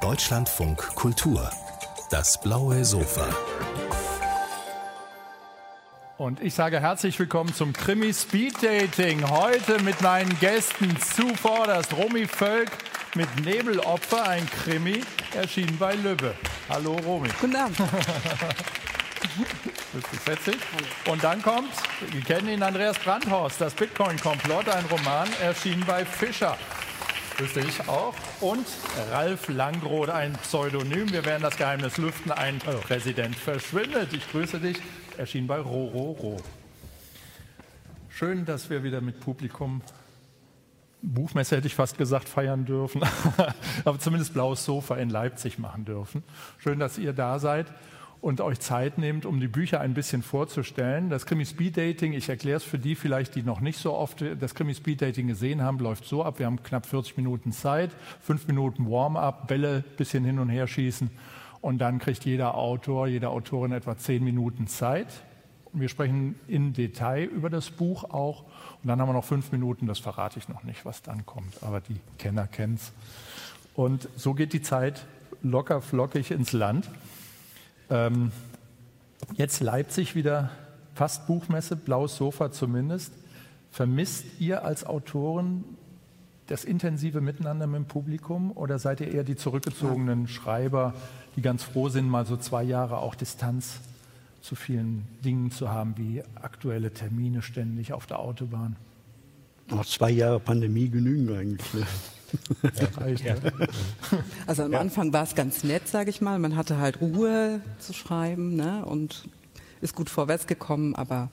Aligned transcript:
Deutschlandfunk 0.00 0.78
Kultur. 0.94 1.50
Das 2.08 2.40
blaue 2.40 2.84
Sofa. 2.84 3.26
Und 6.16 6.40
ich 6.40 6.54
sage 6.54 6.78
herzlich 6.78 7.18
willkommen 7.18 7.52
zum 7.52 7.72
Krimi 7.72 8.14
Speed 8.14 8.62
Dating. 8.62 9.28
Heute 9.28 9.82
mit 9.82 10.00
meinen 10.02 10.38
Gästen 10.38 10.96
zuvorderst 11.00 11.92
Romy 11.96 12.28
Völk 12.28 12.70
mit 13.16 13.28
Nebelopfer, 13.44 14.22
ein 14.28 14.48
Krimi, 14.48 15.02
erschienen 15.34 15.76
bei 15.76 15.96
Lübbe. 15.96 16.36
Hallo 16.68 16.96
Romy. 17.04 17.30
Guten 17.40 17.56
Abend. 17.56 17.76
Dich. 20.46 20.56
Und 21.06 21.24
dann 21.24 21.42
kommt, 21.42 21.72
wir 22.12 22.20
kennen 22.20 22.50
ihn, 22.50 22.62
Andreas 22.62 22.96
Brandhorst, 23.00 23.60
das 23.60 23.74
Bitcoin-Komplott, 23.74 24.68
ein 24.68 24.84
Roman, 24.84 25.28
erschienen 25.42 25.82
bei 25.84 26.04
Fischer. 26.04 26.56
Grüß 27.40 27.54
dich 27.54 27.88
auch. 27.88 28.12
Und 28.42 28.66
Ralf 29.10 29.48
Langroth, 29.48 30.10
ein 30.10 30.34
Pseudonym. 30.34 31.10
Wir 31.10 31.24
werden 31.24 31.40
das 31.40 31.56
Geheimnis 31.56 31.96
lüften. 31.96 32.30
Ein 32.32 32.58
Präsident 32.58 33.34
verschwindet. 33.34 34.12
Ich 34.12 34.30
grüße 34.30 34.60
dich. 34.60 34.76
Erschien 35.16 35.46
bei 35.46 35.58
Rororo. 35.58 36.36
Schön, 38.10 38.44
dass 38.44 38.68
wir 38.68 38.82
wieder 38.82 39.00
mit 39.00 39.20
Publikum 39.20 39.80
Buchmesse 41.00 41.56
hätte 41.56 41.66
ich 41.66 41.74
fast 41.74 41.96
gesagt, 41.96 42.28
feiern 42.28 42.66
dürfen, 42.66 43.00
aber 43.86 43.98
zumindest 43.98 44.34
Blaues 44.34 44.66
Sofa 44.66 44.96
in 44.96 45.08
Leipzig 45.08 45.58
machen 45.58 45.86
dürfen. 45.86 46.22
Schön, 46.58 46.78
dass 46.78 46.98
ihr 46.98 47.14
da 47.14 47.38
seid 47.38 47.72
und 48.20 48.40
euch 48.40 48.60
Zeit 48.60 48.98
nehmt, 48.98 49.24
um 49.24 49.40
die 49.40 49.48
Bücher 49.48 49.80
ein 49.80 49.94
bisschen 49.94 50.22
vorzustellen. 50.22 51.08
Das 51.08 51.24
Krimi 51.24 51.46
Speed 51.46 51.76
Dating, 51.76 52.12
ich 52.12 52.28
erkläre 52.28 52.58
es 52.58 52.64
für 52.64 52.78
die 52.78 52.94
vielleicht, 52.94 53.34
die 53.34 53.42
noch 53.42 53.60
nicht 53.60 53.78
so 53.78 53.94
oft 53.94 54.22
das 54.38 54.54
Krimi 54.54 54.74
Speed 54.74 55.00
Dating 55.00 55.26
gesehen 55.26 55.62
haben, 55.62 55.78
läuft 55.78 56.04
so 56.04 56.22
ab. 56.22 56.38
Wir 56.38 56.46
haben 56.46 56.62
knapp 56.62 56.86
40 56.86 57.16
Minuten 57.16 57.52
Zeit, 57.52 57.90
fünf 58.20 58.46
Minuten 58.46 58.90
Warm-up, 58.90 59.48
Bälle 59.48 59.84
bisschen 59.96 60.24
hin 60.24 60.38
und 60.38 60.50
her 60.50 60.66
schießen 60.66 61.10
und 61.62 61.78
dann 61.78 61.98
kriegt 61.98 62.24
jeder 62.24 62.54
Autor, 62.54 63.06
jede 63.06 63.30
Autorin 63.30 63.72
etwa 63.72 63.96
zehn 63.96 64.22
Minuten 64.24 64.66
Zeit. 64.66 65.08
Wir 65.72 65.88
sprechen 65.88 66.34
in 66.48 66.72
Detail 66.72 67.24
über 67.24 67.48
das 67.48 67.70
Buch 67.70 68.04
auch 68.04 68.42
und 68.82 68.88
dann 68.88 69.00
haben 69.00 69.08
wir 69.08 69.12
noch 69.14 69.24
fünf 69.24 69.52
Minuten, 69.52 69.86
das 69.86 69.98
verrate 69.98 70.38
ich 70.38 70.48
noch 70.48 70.64
nicht, 70.64 70.84
was 70.84 71.02
dann 71.02 71.24
kommt, 71.26 71.62
aber 71.62 71.80
die 71.80 72.00
Kenner 72.18 72.46
kennen 72.46 72.74
es. 72.74 72.92
Und 73.74 74.08
so 74.16 74.34
geht 74.34 74.52
die 74.52 74.62
Zeit 74.62 75.06
locker 75.42 75.80
flockig 75.80 76.32
ins 76.32 76.52
Land. 76.52 76.90
Ähm, 77.90 78.30
jetzt 79.34 79.60
Leipzig 79.60 80.14
wieder 80.14 80.50
fast 80.94 81.26
Buchmesse, 81.26 81.76
blaues 81.76 82.16
Sofa 82.16 82.52
zumindest. 82.52 83.12
Vermisst 83.70 84.24
ihr 84.38 84.64
als 84.64 84.84
Autoren 84.84 85.64
das 86.46 86.64
intensive 86.64 87.20
Miteinander 87.20 87.66
mit 87.66 87.78
dem 87.78 87.84
Publikum 87.86 88.52
oder 88.52 88.78
seid 88.78 89.00
ihr 89.00 89.12
eher 89.12 89.24
die 89.24 89.36
zurückgezogenen 89.36 90.26
Schreiber, 90.26 90.94
die 91.36 91.42
ganz 91.42 91.62
froh 91.62 91.88
sind, 91.88 92.08
mal 92.08 92.26
so 92.26 92.36
zwei 92.36 92.64
Jahre 92.64 92.98
auch 92.98 93.14
Distanz 93.14 93.80
zu 94.40 94.56
vielen 94.56 95.06
Dingen 95.24 95.52
zu 95.52 95.70
haben, 95.70 95.94
wie 95.96 96.22
aktuelle 96.34 96.92
Termine 96.92 97.42
ständig 97.42 97.92
auf 97.92 98.06
der 98.06 98.18
Autobahn? 98.18 98.76
Noch 99.68 99.86
zwei 99.86 100.10
Jahre 100.10 100.40
Pandemie 100.40 100.88
genügen 100.88 101.36
eigentlich. 101.36 101.74
Ne? 101.74 101.86
Reicht, 102.96 103.24
ja. 103.24 103.36
Also 104.46 104.64
am 104.64 104.74
Anfang 104.74 105.12
war 105.12 105.24
es 105.24 105.34
ganz 105.34 105.64
nett, 105.64 105.88
sage 105.88 106.10
ich 106.10 106.20
mal. 106.20 106.38
Man 106.38 106.56
hatte 106.56 106.78
halt 106.78 107.00
Ruhe 107.00 107.60
zu 107.78 107.92
schreiben 107.92 108.56
ne? 108.56 108.84
und 108.84 109.24
ist 109.80 109.94
gut 109.94 110.10
vorwärts 110.10 110.46
gekommen. 110.46 110.94
Aber 110.94 111.30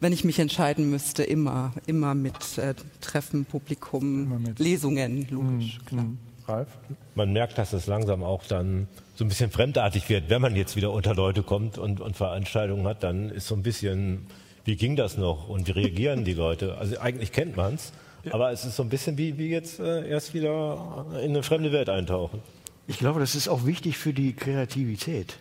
wenn 0.00 0.12
ich 0.12 0.24
mich 0.24 0.38
entscheiden 0.38 0.90
müsste, 0.90 1.22
immer, 1.22 1.72
immer 1.86 2.14
mit 2.14 2.58
äh, 2.58 2.74
Treffen, 3.00 3.44
Publikum, 3.44 4.42
mit. 4.42 4.58
Lesungen, 4.58 5.26
logisch, 5.30 5.78
mhm. 5.80 5.86
klar. 5.86 6.06
Ralf? 6.46 6.68
Man 7.14 7.32
merkt, 7.32 7.58
dass 7.58 7.72
es 7.72 7.86
langsam 7.86 8.22
auch 8.22 8.44
dann 8.44 8.88
so 9.14 9.24
ein 9.24 9.28
bisschen 9.28 9.50
fremdartig 9.50 10.08
wird, 10.08 10.28
wenn 10.28 10.42
man 10.42 10.56
jetzt 10.56 10.76
wieder 10.76 10.92
unter 10.92 11.14
Leute 11.14 11.42
kommt 11.42 11.78
und, 11.78 12.00
und 12.00 12.16
Veranstaltungen 12.16 12.86
hat, 12.86 13.02
dann 13.02 13.30
ist 13.30 13.46
so 13.46 13.54
ein 13.54 13.62
bisschen, 13.62 14.26
wie 14.64 14.76
ging 14.76 14.96
das 14.96 15.16
noch 15.16 15.48
und 15.48 15.68
wie 15.68 15.72
reagieren 15.72 16.24
die 16.24 16.34
Leute? 16.34 16.76
Also 16.76 16.98
eigentlich 16.98 17.32
kennt 17.32 17.56
man 17.56 17.74
es, 17.74 17.92
aber 18.30 18.50
es 18.52 18.64
ist 18.64 18.76
so 18.76 18.82
ein 18.82 18.88
bisschen 18.88 19.18
wie, 19.18 19.38
wie 19.38 19.48
jetzt 19.48 19.80
äh, 19.80 20.08
erst 20.08 20.34
wieder 20.34 21.06
in 21.22 21.30
eine 21.30 21.42
fremde 21.42 21.72
Welt 21.72 21.88
eintauchen. 21.88 22.40
Ich 22.86 22.98
glaube, 22.98 23.20
das 23.20 23.34
ist 23.34 23.48
auch 23.48 23.64
wichtig 23.66 23.96
für 23.96 24.12
die 24.12 24.34
Kreativität. 24.34 25.38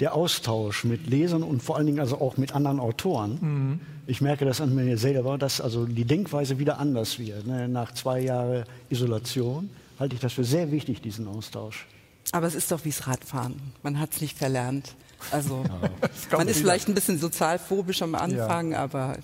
Der 0.00 0.14
Austausch 0.14 0.84
mit 0.84 1.06
Lesern 1.06 1.42
und 1.42 1.62
vor 1.62 1.76
allen 1.76 1.86
Dingen 1.86 2.00
also 2.00 2.20
auch 2.20 2.38
mit 2.38 2.54
anderen 2.54 2.80
Autoren. 2.80 3.38
Mhm. 3.40 3.80
Ich 4.06 4.20
merke 4.20 4.46
das 4.46 4.60
an 4.60 4.74
mir 4.74 4.96
selber, 4.96 5.36
dass 5.36 5.60
also 5.60 5.84
die 5.84 6.04
Denkweise 6.04 6.58
wieder 6.58 6.78
anders 6.78 7.18
wird. 7.18 7.46
Ne? 7.46 7.68
Nach 7.68 7.92
zwei 7.92 8.20
Jahren 8.20 8.64
Isolation 8.88 9.68
halte 9.98 10.14
ich 10.14 10.20
das 10.20 10.32
für 10.32 10.44
sehr 10.44 10.72
wichtig, 10.72 11.02
diesen 11.02 11.28
Austausch. 11.28 11.86
Aber 12.32 12.46
es 12.46 12.54
ist 12.54 12.72
doch 12.72 12.84
wie 12.84 12.90
das 12.90 13.06
Radfahren. 13.06 13.56
Man 13.82 14.00
hat 14.00 14.12
es 14.12 14.20
nicht 14.20 14.38
verlernt. 14.38 14.94
Also 15.30 15.62
ja, 16.30 16.38
man 16.38 16.48
ist 16.48 16.58
vielleicht 16.58 16.88
ein 16.88 16.94
bisschen 16.94 17.18
sozialphobisch 17.18 18.00
am 18.00 18.14
Anfang, 18.14 18.72
ja. 18.72 18.78
aber 18.78 19.18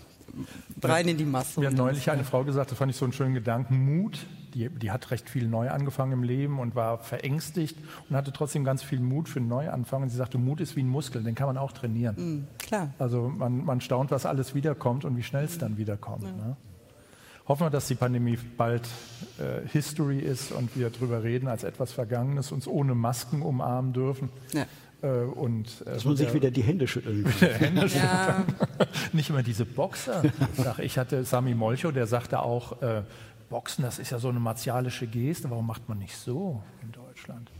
rein 0.82 1.08
in 1.08 1.16
die 1.16 1.24
Masse. 1.24 1.60
Mir 1.60 1.68
hat 1.68 1.74
neulich 1.74 2.10
eine 2.10 2.24
Frau 2.24 2.44
gesagt, 2.44 2.70
das 2.70 2.78
fand 2.78 2.90
ich 2.90 2.96
so 2.96 3.04
einen 3.04 3.12
schönen 3.12 3.34
Gedanken, 3.34 3.84
Mut. 3.84 4.26
Die, 4.54 4.70
die, 4.70 4.90
hat 4.90 5.10
recht 5.10 5.28
viel 5.28 5.48
neu 5.48 5.68
angefangen 5.70 6.12
im 6.12 6.22
Leben 6.22 6.60
und 6.60 6.74
war 6.74 6.98
verängstigt 6.98 7.76
und 8.08 8.16
hatte 8.16 8.32
trotzdem 8.32 8.64
ganz 8.64 8.82
viel 8.82 9.00
Mut 9.00 9.28
für 9.28 9.38
einen 9.38 9.48
Neuanfang. 9.48 10.02
Und 10.02 10.08
sie 10.08 10.16
sagte, 10.16 10.38
Mut 10.38 10.62
ist 10.62 10.76
wie 10.76 10.82
ein 10.82 10.88
Muskel, 10.88 11.22
den 11.22 11.34
kann 11.34 11.46
man 11.46 11.58
auch 11.58 11.72
trainieren. 11.72 12.16
Mhm, 12.16 12.46
klar. 12.58 12.94
Also 12.98 13.28
man, 13.28 13.66
man, 13.66 13.82
staunt, 13.82 14.10
was 14.10 14.24
alles 14.24 14.54
wiederkommt 14.54 15.04
und 15.04 15.14
wie 15.18 15.22
schnell 15.22 15.44
es 15.44 15.58
dann 15.58 15.76
wiederkommt. 15.76 16.24
Ja. 16.24 16.32
Ne? 16.32 16.56
Hoffen 17.48 17.66
wir, 17.66 17.70
dass 17.70 17.86
die 17.86 17.94
Pandemie 17.94 18.38
bald 18.56 18.88
äh, 19.38 19.68
History 19.68 20.18
ist 20.18 20.52
und 20.52 20.74
wir 20.76 20.90
darüber 20.90 21.22
reden 21.22 21.48
als 21.48 21.62
etwas 21.62 21.92
Vergangenes, 21.92 22.50
uns 22.50 22.66
ohne 22.66 22.94
Masken 22.94 23.42
umarmen 23.42 23.92
dürfen. 23.92 24.30
Ja. 24.52 24.66
Äh, 25.02 25.08
und, 25.08 25.82
äh, 25.82 25.84
Dass 25.84 26.04
man 26.04 26.16
sich 26.16 26.32
wieder 26.32 26.50
die 26.50 26.62
Hände 26.62 26.88
schütteln. 26.88 27.26
Hände 27.40 27.88
schütteln. 27.88 28.04
Ja. 28.04 28.44
Nicht 29.12 29.30
immer 29.30 29.42
diese 29.42 29.64
Boxer. 29.64 30.22
Ich 30.78 30.98
hatte 30.98 31.24
Sami 31.24 31.54
Molcho, 31.54 31.90
der 31.90 32.06
sagte 32.06 32.40
auch, 32.40 32.80
äh, 32.82 33.02
Boxen, 33.48 33.84
das 33.84 33.98
ist 33.98 34.10
ja 34.10 34.18
so 34.18 34.28
eine 34.28 34.40
martialische 34.40 35.06
Geste. 35.06 35.50
Warum 35.50 35.66
macht 35.66 35.88
man 35.88 35.98
nicht 35.98 36.16
so 36.16 36.62
in 36.82 36.90
Deutschland? 36.90 37.50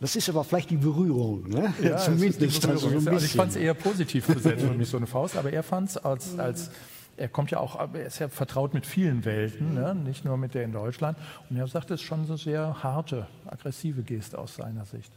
Das 0.00 0.16
ist 0.16 0.28
aber 0.28 0.42
vielleicht 0.42 0.70
die 0.70 0.76
Berührung, 0.76 1.48
ne? 1.48 1.72
Ja, 1.82 1.98
Zumindest. 1.98 2.66
Also 2.66 2.88
so 2.88 3.10
also 3.10 3.24
ich 3.24 3.32
fand 3.32 3.50
es 3.50 3.56
eer 3.56 3.74
positiv 3.74 4.26
besetzt 4.26 4.64
für 4.64 4.72
mich 4.72 4.88
so 4.88 4.96
eine 4.96 5.06
Faust, 5.06 5.36
aber 5.36 5.52
er 5.52 5.62
fand 5.62 5.90
es 5.90 5.96
als, 5.98 6.38
als 6.38 6.70
er 7.16 7.28
kommt 7.28 7.50
ja 7.50 7.58
auch, 7.58 7.78
er 7.78 8.06
ist 8.06 8.18
ja 8.18 8.28
vertraut 8.28 8.74
mit 8.74 8.86
vielen 8.86 9.24
Welten, 9.24 9.74
ne? 9.74 9.94
nicht 9.94 10.24
nur 10.24 10.36
mit 10.36 10.54
der 10.54 10.64
in 10.64 10.72
Deutschland. 10.72 11.16
Und 11.48 11.56
er 11.56 11.66
sagt, 11.66 11.90
es 11.90 12.00
ist 12.00 12.06
schon 12.06 12.26
so 12.26 12.36
sehr 12.36 12.82
harte, 12.82 13.26
aggressive 13.46 14.02
Geste 14.02 14.38
aus 14.38 14.56
seiner 14.56 14.84
Sicht. 14.84 15.12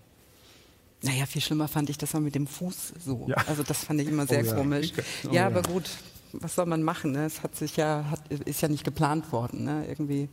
Naja, 1.03 1.25
viel 1.25 1.41
schlimmer 1.41 1.67
fand 1.67 1.89
ich 1.89 1.97
das 1.97 2.13
mal 2.13 2.19
mit 2.19 2.35
dem 2.35 2.47
Fuß 2.47 2.93
so. 2.99 3.25
Ja. 3.27 3.35
Also 3.47 3.63
das 3.63 3.83
fand 3.83 4.01
ich 4.01 4.07
immer 4.07 4.25
sehr 4.25 4.43
oh, 4.43 4.47
ja. 4.47 4.55
komisch. 4.55 4.93
Oh, 5.27 5.31
ja, 5.31 5.45
aber 5.45 5.61
gut, 5.61 5.89
was 6.33 6.55
soll 6.55 6.65
man 6.65 6.81
machen? 6.83 7.11
Ne? 7.11 7.25
Es 7.25 7.43
hat 7.43 7.55
sich 7.55 7.77
ja, 7.77 8.05
hat, 8.09 8.27
ist 8.31 8.61
ja 8.61 8.67
nicht 8.67 8.83
geplant 8.83 9.31
worden. 9.31 9.63
Ne? 9.63 9.85
Irgendwie 9.87 10.29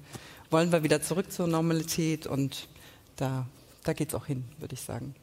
wollen 0.51 0.73
wir 0.73 0.83
wieder 0.83 1.03
zurück 1.03 1.31
zur 1.31 1.47
Normalität 1.47 2.27
und 2.27 2.69
da, 3.17 3.47
da 3.83 3.93
geht 3.93 4.09
es 4.09 4.15
auch 4.15 4.27
hin, 4.27 4.45
würde 4.59 4.75
ich 4.75 4.81
sagen. 4.81 5.15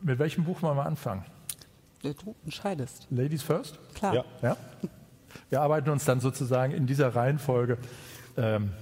Mit 0.00 0.18
welchem 0.18 0.44
Buch 0.44 0.62
wollen 0.62 0.76
wir 0.76 0.86
anfangen? 0.86 1.24
Du 2.02 2.34
entscheidest. 2.44 3.06
Ladies 3.10 3.42
first? 3.42 3.78
Klar. 3.94 4.14
Ja. 4.14 4.24
ja? 4.42 4.56
Wir 5.48 5.60
arbeiten 5.60 5.90
uns 5.90 6.04
dann 6.04 6.20
sozusagen 6.20 6.72
in 6.72 6.86
dieser 6.86 7.14
Reihenfolge 7.14 7.78
ähm, 8.36 8.72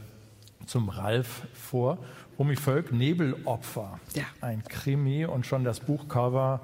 zum 0.71 0.89
Ralf 0.89 1.49
vor. 1.53 1.99
Rumi 2.39 2.55
Völk, 2.55 2.93
Nebelopfer. 2.93 3.99
Ja. 4.15 4.23
Ein 4.41 4.63
Krimi 4.65 5.25
und 5.25 5.45
schon 5.45 5.65
das 5.65 5.81
Buchcover, 5.81 6.61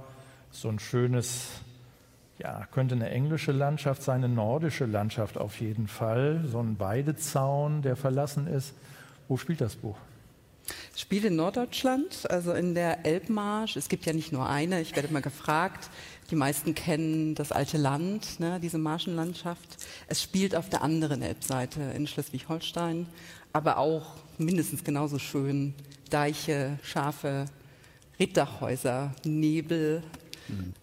so 0.53 0.69
ein 0.69 0.79
schönes, 0.79 1.49
ja, 2.39 2.67
könnte 2.71 2.95
eine 2.95 3.11
englische 3.11 3.51
Landschaft 3.51 4.03
sein, 4.03 4.23
eine 4.23 4.33
nordische 4.33 4.87
Landschaft 4.87 5.37
auf 5.37 5.61
jeden 5.61 5.89
Fall. 5.89 6.45
So 6.47 6.61
ein 6.61 6.79
Weidezaun, 6.79 7.83
der 7.83 7.97
verlassen 7.97 8.47
ist. 8.47 8.75
Wo 9.27 9.37
spielt 9.37 9.61
das 9.61 9.75
Buch? 9.75 9.97
Es 10.95 11.01
spielt 11.01 11.25
in 11.25 11.37
Norddeutschland, 11.37 12.31
also 12.31 12.53
in 12.53 12.75
der 12.75 13.05
Elbmarsch. 13.05 13.77
Es 13.77 13.89
gibt 13.89 14.07
ja 14.07 14.13
nicht 14.13 14.33
nur 14.33 14.49
eine, 14.49 14.81
ich 14.81 14.95
werde 14.95 15.09
immer 15.09 15.21
gefragt. 15.21 15.91
Die 16.31 16.37
meisten 16.37 16.75
kennen 16.75 17.35
das 17.35 17.53
alte 17.53 17.77
Land, 17.77 18.41
ne, 18.41 18.59
diese 18.61 18.79
Marschenlandschaft. 18.79 19.77
Es 20.09 20.23
spielt 20.23 20.57
auf 20.57 20.69
der 20.69 20.83
anderen 20.83 21.23
Elbseite 21.23 21.83
in 21.95 22.07
Schleswig-Holstein, 22.07 23.07
aber 23.57 23.79
auch 23.79 24.17
mindestens 24.37 24.85
genauso 24.85 25.19
schön 25.19 25.73
Deiche, 26.11 26.79
Schafe, 26.83 27.47
Rittdachhäuser, 28.21 29.13
Nebel. 29.25 30.03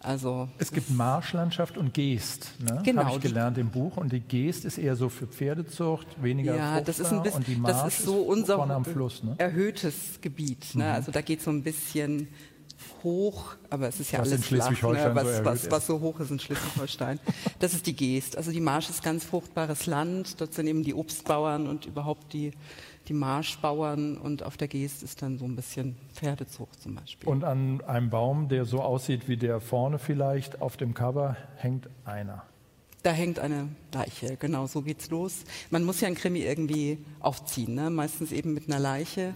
Also 0.00 0.48
es 0.58 0.72
gibt 0.72 0.90
Marschlandschaft 0.90 1.78
und 1.78 1.94
Geest, 1.94 2.52
ne? 2.58 2.82
genau, 2.84 3.04
habe 3.04 3.14
ich 3.14 3.22
gelernt 3.22 3.56
im 3.58 3.70
Buch. 3.70 3.96
Und 3.96 4.12
die 4.12 4.18
Geest 4.18 4.64
ist 4.64 4.76
eher 4.76 4.96
so 4.96 5.08
für 5.08 5.28
Pferdezucht, 5.28 6.06
weniger 6.20 6.56
ja, 6.56 6.80
das 6.80 6.98
ist 6.98 7.12
ein 7.12 7.22
bisschen, 7.22 7.38
und 7.38 7.46
die 7.46 7.56
Marsch 7.56 7.72
das 7.84 8.00
ist 8.00 8.06
so 8.06 8.16
unser 8.16 8.58
am 8.58 8.84
Fluss, 8.84 9.22
ne? 9.22 9.36
erhöhtes 9.38 10.20
Gebiet. 10.20 10.74
Ne? 10.74 10.84
Mhm. 10.84 10.90
Also 10.90 11.12
da 11.12 11.22
geht 11.22 11.38
es 11.38 11.44
so 11.44 11.52
ein 11.52 11.62
bisschen 11.62 12.26
hoch, 13.02 13.56
aber 13.70 13.88
es 13.88 14.00
ist 14.00 14.12
ja 14.12 14.20
was 14.20 14.32
alles 14.32 14.46
flach, 14.46 14.70
ne? 14.70 15.10
was, 15.14 15.36
so 15.36 15.44
was, 15.44 15.70
was, 15.70 15.86
so 15.86 16.00
hoch 16.00 16.20
ist 16.20 16.30
in 16.30 16.38
Schleswig-Holstein. 16.38 17.18
das 17.58 17.74
ist 17.74 17.86
die 17.86 17.94
Geest. 17.94 18.36
Also 18.36 18.50
die 18.50 18.60
Marsch 18.60 18.90
ist 18.90 19.02
ganz 19.02 19.24
fruchtbares 19.24 19.86
Land. 19.86 20.40
Dort 20.40 20.54
sind 20.54 20.66
eben 20.66 20.82
die 20.82 20.94
Obstbauern 20.94 21.66
und 21.66 21.86
überhaupt 21.86 22.32
die 22.32 22.52
die 23.08 23.14
Marschbauern 23.14 24.16
und 24.16 24.42
auf 24.42 24.56
der 24.56 24.68
Geest 24.68 25.02
ist 25.02 25.22
dann 25.22 25.38
so 25.38 25.44
ein 25.44 25.56
bisschen 25.56 25.96
Pferdezucht 26.14 26.80
zum 26.82 26.94
Beispiel. 26.94 27.28
Und 27.28 27.44
an 27.44 27.82
einem 27.82 28.10
Baum, 28.10 28.48
der 28.48 28.64
so 28.64 28.80
aussieht 28.80 29.28
wie 29.28 29.36
der 29.36 29.60
vorne 29.60 29.98
vielleicht 29.98 30.62
auf 30.62 30.76
dem 30.76 30.94
Cover, 30.94 31.36
hängt 31.56 31.88
einer. 32.04 32.44
Da 33.02 33.10
hängt 33.10 33.38
eine 33.38 33.68
Leiche, 33.92 34.38
genau, 34.38 34.66
so 34.66 34.80
geht's 34.80 35.10
los. 35.10 35.44
Man 35.68 35.84
muss 35.84 36.00
ja 36.00 36.08
ein 36.08 36.14
Krimi 36.14 36.40
irgendwie 36.40 36.98
aufziehen, 37.20 37.74
ne? 37.74 37.90
meistens 37.90 38.32
eben 38.32 38.54
mit 38.54 38.68
einer 38.68 38.80
Leiche. 38.80 39.34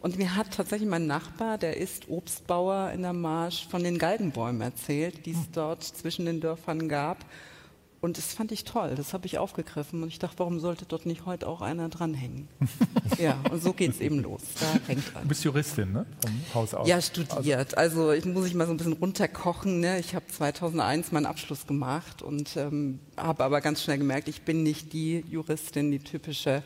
Und 0.00 0.16
mir 0.16 0.36
hat 0.36 0.54
tatsächlich 0.54 0.88
mein 0.88 1.06
Nachbar, 1.06 1.58
der 1.58 1.76
ist 1.76 2.08
Obstbauer 2.08 2.92
in 2.92 3.02
der 3.02 3.12
Marsch, 3.12 3.66
von 3.68 3.82
den 3.82 3.98
Galgenbäumen 3.98 4.60
erzählt, 4.60 5.26
die 5.26 5.32
es 5.32 5.50
dort 5.52 5.82
zwischen 5.82 6.26
den 6.26 6.40
Dörfern 6.40 6.88
gab. 6.88 7.24
Und 8.00 8.16
das 8.16 8.32
fand 8.32 8.52
ich 8.52 8.62
toll, 8.62 8.94
das 8.94 9.12
habe 9.12 9.26
ich 9.26 9.38
aufgegriffen 9.38 10.04
und 10.04 10.08
ich 10.08 10.20
dachte, 10.20 10.38
warum 10.38 10.60
sollte 10.60 10.84
dort 10.86 11.04
nicht 11.04 11.26
heute 11.26 11.48
auch 11.48 11.60
einer 11.60 11.88
dranhängen? 11.88 12.46
ja, 13.18 13.40
und 13.50 13.60
so 13.60 13.72
geht 13.72 13.90
es 13.90 14.00
eben 14.00 14.20
los. 14.20 14.42
Da 14.60 14.78
hängt 14.86 15.04
einer. 15.14 15.22
Du 15.22 15.28
bist 15.28 15.42
Juristin, 15.42 15.92
ne? 15.92 16.06
Vom 16.22 16.54
Haus 16.54 16.74
aus. 16.74 16.86
Ja, 16.86 17.00
studiert. 17.00 17.76
Also, 17.76 18.12
ich 18.12 18.24
muss 18.24 18.46
ich 18.46 18.54
mal 18.54 18.66
so 18.66 18.72
ein 18.72 18.76
bisschen 18.76 18.92
runterkochen. 18.92 19.80
Ne? 19.80 19.98
Ich 19.98 20.14
habe 20.14 20.26
2001 20.28 21.10
meinen 21.10 21.26
Abschluss 21.26 21.66
gemacht 21.66 22.22
und 22.22 22.56
ähm, 22.56 23.00
habe 23.16 23.42
aber 23.42 23.60
ganz 23.60 23.82
schnell 23.82 23.98
gemerkt, 23.98 24.28
ich 24.28 24.42
bin 24.42 24.62
nicht 24.62 24.92
die 24.92 25.24
Juristin, 25.28 25.90
die 25.90 25.98
typische. 25.98 26.62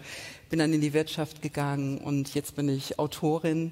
Bin 0.51 0.59
dann 0.59 0.75
in 0.75 0.83
die 0.83 0.93
Wirtschaft 0.93 1.41
gegangen 1.41 1.97
und 1.97 2.35
jetzt 2.35 2.57
bin 2.57 2.69
ich 2.69 2.99
Autorin. 2.99 3.71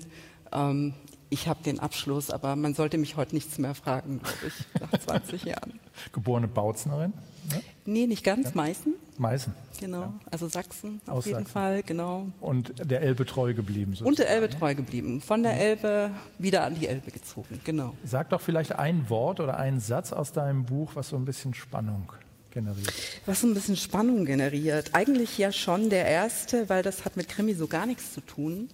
Ähm, 0.50 0.94
ich 1.30 1.48
habe 1.48 1.62
den 1.62 1.78
Abschluss, 1.78 2.30
aber 2.30 2.56
man 2.56 2.74
sollte 2.74 2.98
mich 2.98 3.16
heute 3.16 3.34
nichts 3.34 3.56
mehr 3.58 3.74
fragen, 3.74 4.20
glaube 4.20 4.38
ich, 4.46 4.80
nach 4.80 4.98
20 5.06 5.44
Jahren. 5.44 5.78
Geborene 6.12 6.48
Bautznerin? 6.48 7.12
Ne? 7.48 7.62
Nee, 7.86 8.06
nicht 8.06 8.24
ganz, 8.24 8.48
ja. 8.48 8.52
Meißen. 8.54 8.94
Meißen. 9.16 9.52
Genau, 9.78 10.00
ja. 10.00 10.14
also 10.30 10.48
Sachsen 10.48 11.00
auf 11.06 11.18
Aus 11.18 11.24
jeden 11.26 11.38
Sachsen. 11.40 11.52
Fall, 11.52 11.82
genau. 11.82 12.26
Und 12.40 12.72
der 12.90 13.00
Elbe 13.00 13.24
treu 13.24 13.54
geblieben. 13.54 13.92
Sozusagen. 13.92 14.08
Und 14.08 14.18
der 14.18 14.28
Elbe 14.28 14.50
treu 14.50 14.74
geblieben. 14.74 15.20
Von 15.20 15.42
der 15.42 15.58
Elbe 15.58 16.10
wieder 16.38 16.64
an 16.64 16.74
die 16.78 16.86
Elbe 16.86 17.10
gezogen, 17.10 17.60
genau. 17.64 17.94
Sag 18.04 18.30
doch 18.30 18.40
vielleicht 18.40 18.72
ein 18.72 19.08
Wort 19.08 19.40
oder 19.40 19.56
einen 19.56 19.80
Satz 19.80 20.12
aus 20.12 20.32
deinem 20.32 20.64
Buch, 20.64 20.92
was 20.94 21.08
so 21.08 21.16
ein 21.16 21.24
bisschen 21.24 21.54
Spannung 21.54 22.12
generiert. 22.50 22.92
Was 23.26 23.40
so 23.40 23.46
ein 23.46 23.54
bisschen 23.54 23.76
Spannung 23.76 24.24
generiert. 24.24 24.90
Eigentlich 24.94 25.38
ja 25.38 25.52
schon 25.52 25.90
der 25.90 26.06
erste, 26.06 26.68
weil 26.68 26.82
das 26.82 27.04
hat 27.04 27.16
mit 27.16 27.28
Krimi 27.28 27.54
so 27.54 27.68
gar 27.68 27.86
nichts 27.86 28.12
zu 28.12 28.20
tun. 28.20 28.68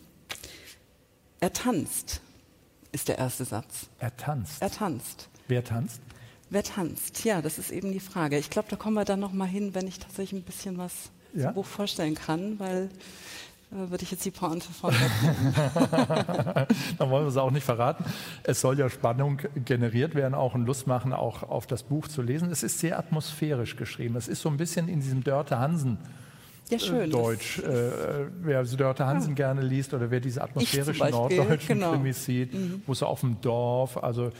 Er 1.41 1.52
tanzt 1.52 2.23
ist 2.97 3.09
der 3.09 3.19
erste 3.19 3.45
Satz. 3.45 3.91
Er 3.99 4.17
tanzt. 4.17 4.63
Er 4.63 4.71
tanzt. 4.71 5.29
Wer 5.49 5.63
tanzt? 5.63 6.01
Wer 6.49 6.63
tanzt? 6.63 7.25
Ja, 7.25 7.43
das 7.43 7.59
ist 7.59 7.71
eben 7.71 7.93
die 7.93 8.01
Frage. 8.01 8.39
Ich 8.39 8.49
glaube, 8.49 8.69
da 8.71 8.77
kommen 8.77 8.95
wir 8.95 9.05
dann 9.05 9.21
noch 9.21 9.35
mal 9.35 9.47
hin, 9.47 9.75
wenn 9.75 9.87
ich 9.87 9.99
tatsächlich 9.99 10.41
ein 10.41 10.45
bisschen 10.45 10.79
was 10.79 11.11
ja? 11.35 11.45
zum 11.45 11.55
Buch 11.57 11.67
vorstellen 11.67 12.15
kann, 12.15 12.59
weil 12.59 12.89
äh, 13.71 13.91
würde 13.91 14.03
ich 14.03 14.11
jetzt 14.13 14.25
die 14.25 14.31
Pointe 14.31 14.67
von. 14.73 14.95
Dann 16.99 17.11
wollen 17.11 17.25
wir 17.25 17.29
es 17.29 17.37
auch 17.37 17.51
nicht 17.51 17.65
verraten. 17.65 18.03
Es 18.45 18.63
soll 18.63 18.79
ja 18.79 18.89
Spannung 18.89 19.43
generiert 19.67 20.15
werden, 20.15 20.33
auch 20.33 20.55
und 20.55 20.65
Lust 20.65 20.87
machen, 20.87 21.13
auch 21.13 21.43
auf 21.43 21.67
das 21.67 21.83
Buch 21.83 22.09
zu 22.09 22.23
lesen. 22.23 22.51
Es 22.51 22.63
ist 22.63 22.79
sehr 22.79 22.99
atmosphärisch 22.99 23.77
geschrieben. 23.77 24.17
Es 24.17 24.27
ist 24.27 24.41
so 24.41 24.49
ein 24.49 24.57
bisschen 24.57 24.89
in 24.89 25.01
diesem 25.01 25.23
Dörte 25.23 25.59
Hansen 25.59 25.99
ja, 26.71 26.79
schön, 26.79 27.11
Deutsch. 27.11 27.61
Äh, 27.61 28.27
wer 28.41 28.65
Dörte 28.65 29.07
Hansen 29.07 29.31
ja. 29.31 29.35
gerne 29.35 29.63
liest 29.63 29.95
oder 29.95 30.11
wer 30.11 30.21
diese 30.21 30.43
atmosphärischen 30.43 31.11
norddeutschen 31.11 31.79
genau. 31.79 31.93
Krimis 31.93 32.25
sieht, 32.25 32.55
mhm. 32.55 32.83
wo 32.87 32.93
es 32.93 33.03
auf 33.03 33.21
dem 33.21 33.41
Dorf, 33.41 34.03
also 34.03 34.31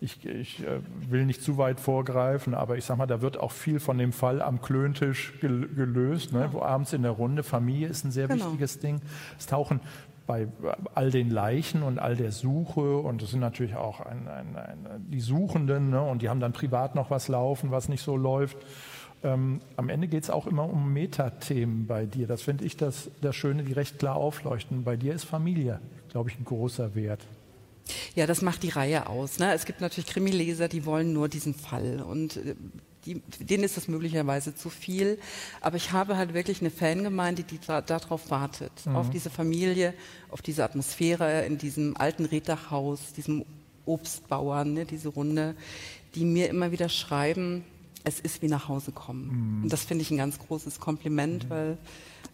ich, 0.00 0.24
ich 0.26 0.62
äh, 0.62 0.80
will 1.08 1.24
nicht 1.24 1.42
zu 1.42 1.58
weit 1.58 1.80
vorgreifen, 1.80 2.54
aber 2.54 2.76
ich 2.76 2.84
sag 2.84 2.98
mal, 2.98 3.06
da 3.06 3.22
wird 3.22 3.38
auch 3.38 3.52
viel 3.52 3.80
von 3.80 3.98
dem 3.98 4.12
Fall 4.12 4.42
am 4.42 4.60
Klöntisch 4.60 5.34
gel 5.40 5.68
gelöst, 5.68 6.32
ne? 6.32 6.40
Ja. 6.40 6.52
wo 6.52 6.62
abends 6.62 6.92
in 6.92 7.02
der 7.02 7.12
Runde 7.12 7.42
Familie 7.42 7.88
ist 7.88 8.04
ein 8.04 8.10
sehr 8.10 8.28
genau. 8.28 8.46
wichtiges 8.46 8.78
Ding. 8.78 9.00
Es 9.38 9.46
tauchen 9.46 9.80
bei 10.26 10.48
all 10.94 11.10
den 11.10 11.30
Leichen 11.30 11.82
und 11.82 11.98
all 11.98 12.16
der 12.16 12.32
Suche 12.32 12.96
und 12.98 13.22
es 13.22 13.30
sind 13.30 13.40
natürlich 13.40 13.76
auch 13.76 14.00
ein, 14.00 14.26
ein, 14.28 14.56
ein, 14.56 15.06
die 15.08 15.20
Suchenden 15.20 15.90
ne? 15.90 16.02
und 16.02 16.20
die 16.20 16.28
haben 16.28 16.40
dann 16.40 16.52
privat 16.52 16.94
noch 16.94 17.10
was 17.10 17.28
laufen, 17.28 17.70
was 17.70 17.88
nicht 17.88 18.02
so 18.02 18.16
läuft. 18.16 18.56
Ähm, 19.26 19.60
am 19.76 19.88
Ende 19.88 20.06
geht 20.06 20.22
es 20.22 20.30
auch 20.30 20.46
immer 20.46 20.64
um 20.64 20.92
Metathemen 20.92 21.86
bei 21.86 22.06
dir. 22.06 22.28
Das 22.28 22.42
finde 22.42 22.64
ich 22.64 22.76
das, 22.76 23.10
das 23.20 23.34
Schöne, 23.34 23.64
die 23.64 23.72
recht 23.72 23.98
klar 23.98 24.14
aufleuchten. 24.14 24.84
Bei 24.84 24.96
dir 24.96 25.14
ist 25.14 25.24
Familie, 25.24 25.80
glaube 26.10 26.30
ich, 26.30 26.38
ein 26.38 26.44
großer 26.44 26.94
Wert. 26.94 27.26
Ja, 28.14 28.26
das 28.26 28.40
macht 28.40 28.62
die 28.62 28.68
Reihe 28.68 29.08
aus. 29.08 29.40
Ne? 29.40 29.52
Es 29.52 29.64
gibt 29.64 29.80
natürlich 29.80 30.08
Krimileser, 30.08 30.68
die 30.68 30.86
wollen 30.86 31.12
nur 31.12 31.28
diesen 31.28 31.54
Fall 31.54 32.02
und 32.02 32.36
äh, 32.36 32.54
die, 33.04 33.20
denen 33.40 33.64
ist 33.64 33.76
das 33.76 33.88
möglicherweise 33.88 34.54
zu 34.54 34.70
viel. 34.70 35.18
Aber 35.60 35.76
ich 35.76 35.92
habe 35.92 36.16
halt 36.16 36.32
wirklich 36.32 36.60
eine 36.60 36.70
Fangemeinde, 36.70 37.42
die 37.42 37.58
da, 37.64 37.80
darauf 37.80 38.30
wartet, 38.30 38.72
mhm. 38.84 38.96
auf 38.96 39.10
diese 39.10 39.30
Familie, 39.30 39.92
auf 40.30 40.42
diese 40.42 40.64
Atmosphäre 40.64 41.44
in 41.46 41.58
diesem 41.58 41.96
alten 41.96 42.24
Reddachhaus, 42.24 43.12
diesem 43.12 43.44
Obstbauern, 43.86 44.72
ne, 44.72 44.84
diese 44.84 45.08
Runde, 45.08 45.54
die 46.14 46.24
mir 46.24 46.48
immer 46.48 46.72
wieder 46.72 46.88
schreiben, 46.88 47.64
es 48.06 48.20
ist 48.20 48.40
wie 48.40 48.48
nach 48.48 48.68
Hause 48.68 48.92
kommen. 48.92 49.56
Mhm. 49.58 49.62
Und 49.64 49.72
das 49.72 49.84
finde 49.84 50.02
ich 50.02 50.10
ein 50.10 50.16
ganz 50.16 50.38
großes 50.38 50.80
Kompliment, 50.80 51.44
mhm. 51.44 51.50
weil 51.50 51.78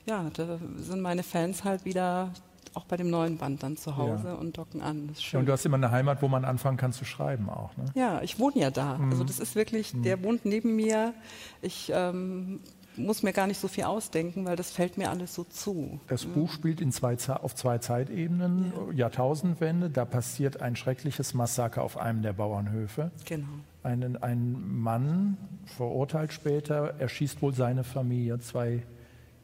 ja, 0.06 0.30
da 0.34 0.58
sind 0.76 1.00
meine 1.00 1.22
Fans 1.22 1.64
halt 1.64 1.84
wieder 1.84 2.32
auch 2.74 2.84
bei 2.84 2.96
dem 2.96 3.10
neuen 3.10 3.38
Band 3.38 3.62
dann 3.62 3.76
zu 3.76 3.96
Hause 3.96 4.28
ja. 4.28 4.34
und 4.34 4.56
docken 4.56 4.82
an. 4.82 5.08
Das 5.08 5.18
ist 5.18 5.24
schön. 5.24 5.38
Ja, 5.38 5.40
und 5.40 5.46
du 5.46 5.52
hast 5.52 5.66
immer 5.66 5.76
eine 5.76 5.90
Heimat, 5.90 6.22
wo 6.22 6.28
man 6.28 6.44
anfangen 6.44 6.76
kann 6.76 6.92
zu 6.92 7.04
schreiben 7.04 7.48
auch. 7.48 7.76
Ne? 7.76 7.86
Ja, 7.94 8.22
ich 8.22 8.38
wohne 8.38 8.58
ja 8.58 8.70
da. 8.70 8.98
Mhm. 8.98 9.10
Also 9.10 9.24
das 9.24 9.40
ist 9.40 9.54
wirklich, 9.54 9.94
mhm. 9.94 10.02
der 10.02 10.22
wohnt 10.22 10.44
neben 10.44 10.76
mir. 10.76 11.12
Ich 11.60 11.90
ähm, 11.94 12.60
muss 12.96 13.22
mir 13.22 13.32
gar 13.32 13.46
nicht 13.46 13.60
so 13.60 13.68
viel 13.68 13.84
ausdenken, 13.84 14.44
weil 14.44 14.56
das 14.56 14.70
fällt 14.70 14.98
mir 14.98 15.10
alles 15.10 15.34
so 15.34 15.44
zu. 15.44 16.00
Das 16.08 16.24
Buch 16.24 16.50
spielt 16.50 16.80
in 16.80 16.92
zwei, 16.92 17.16
auf 17.28 17.54
zwei 17.54 17.78
Zeitebenen, 17.78 18.72
ja. 18.88 18.92
Jahrtausendwende. 18.94 19.90
Da 19.90 20.04
passiert 20.04 20.60
ein 20.60 20.76
schreckliches 20.76 21.34
Massaker 21.34 21.82
auf 21.82 21.96
einem 21.98 22.22
der 22.22 22.32
Bauernhöfe. 22.32 23.10
Genau. 23.26 23.48
Ein, 23.82 24.16
ein 24.22 24.80
Mann, 24.80 25.36
verurteilt 25.64 26.32
später, 26.32 26.94
erschießt 27.00 27.42
wohl 27.42 27.52
seine 27.52 27.84
Familie, 27.84 28.38
zwei 28.38 28.82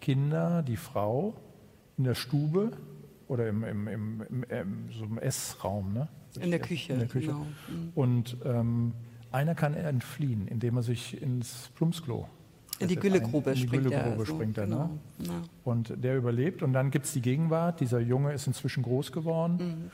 Kinder, 0.01 0.63
die 0.63 0.77
Frau 0.77 1.35
in 1.97 2.05
der 2.05 2.15
Stube 2.15 2.73
oder 3.27 3.49
im, 3.49 3.65
im, 3.65 3.89
im, 3.89 4.45
im 4.49 4.89
so 4.93 5.07
Essraum. 5.21 5.93
Ne? 5.93 6.09
In 6.41 6.51
der 6.51 6.61
Küche. 6.61 6.93
In 6.93 7.01
der 7.01 7.09
Küche. 7.09 7.27
Genau. 7.29 7.47
Mhm. 7.69 7.93
Und 7.95 8.37
ähm, 8.45 8.93
einer 9.33 9.55
kann 9.55 9.75
entfliehen, 9.75 10.47
indem 10.47 10.77
er 10.77 10.83
sich 10.83 11.21
ins 11.21 11.71
Plumpsklo 11.75 12.29
in 12.79 12.89
die 12.89 12.97
Güllegrube 12.97 13.57
springt, 13.57 13.85
Güllegrube 13.85 14.23
er, 14.23 14.27
springt 14.27 14.59
er. 14.59 14.67
Ne? 14.67 14.91
Genau. 15.19 15.33
Ne? 15.33 15.43
Und 15.65 15.93
der 15.97 16.17
überlebt. 16.17 16.63
Und 16.63 16.73
dann 16.73 16.91
gibt 16.91 17.07
es 17.07 17.13
die 17.13 17.23
Gegenwart. 17.23 17.81
Dieser 17.81 17.99
Junge 17.99 18.33
ist 18.33 18.47
inzwischen 18.47 18.83
groß 18.83 19.13
geworden 19.13 19.57
mhm. 19.57 19.91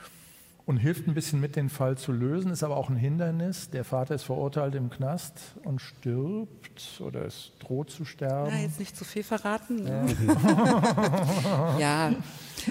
Und 0.67 0.79
hilft 0.79 1.07
ein 1.07 1.15
bisschen 1.15 1.41
mit, 1.41 1.57
den 1.57 1.69
Fall 1.69 1.99
zu 1.99 2.11
lösen, 2.11 2.51
ist 2.51 2.63
aber 2.63 2.77
auch 2.77 2.89
ein 2.89 2.97
Hindernis. 2.97 3.69
Der 3.71 3.85
Vater 3.85 4.15
ist 4.15 4.23
verurteilt 4.23 4.75
im 4.75 4.89
Knast 4.89 5.57
und 5.63 5.81
stirbt 5.81 7.01
oder 7.01 7.27
es 7.27 7.53
droht 7.59 7.91
zu 7.91 8.05
sterben. 8.07 8.51
Ja, 8.51 8.63
jetzt 8.63 8.79
nicht 8.79 8.97
zu 8.97 9.05
viel 9.05 9.23
verraten. 9.23 9.85
Ne? 9.85 10.07
Ja. 11.79 12.11
ja. 12.11 12.13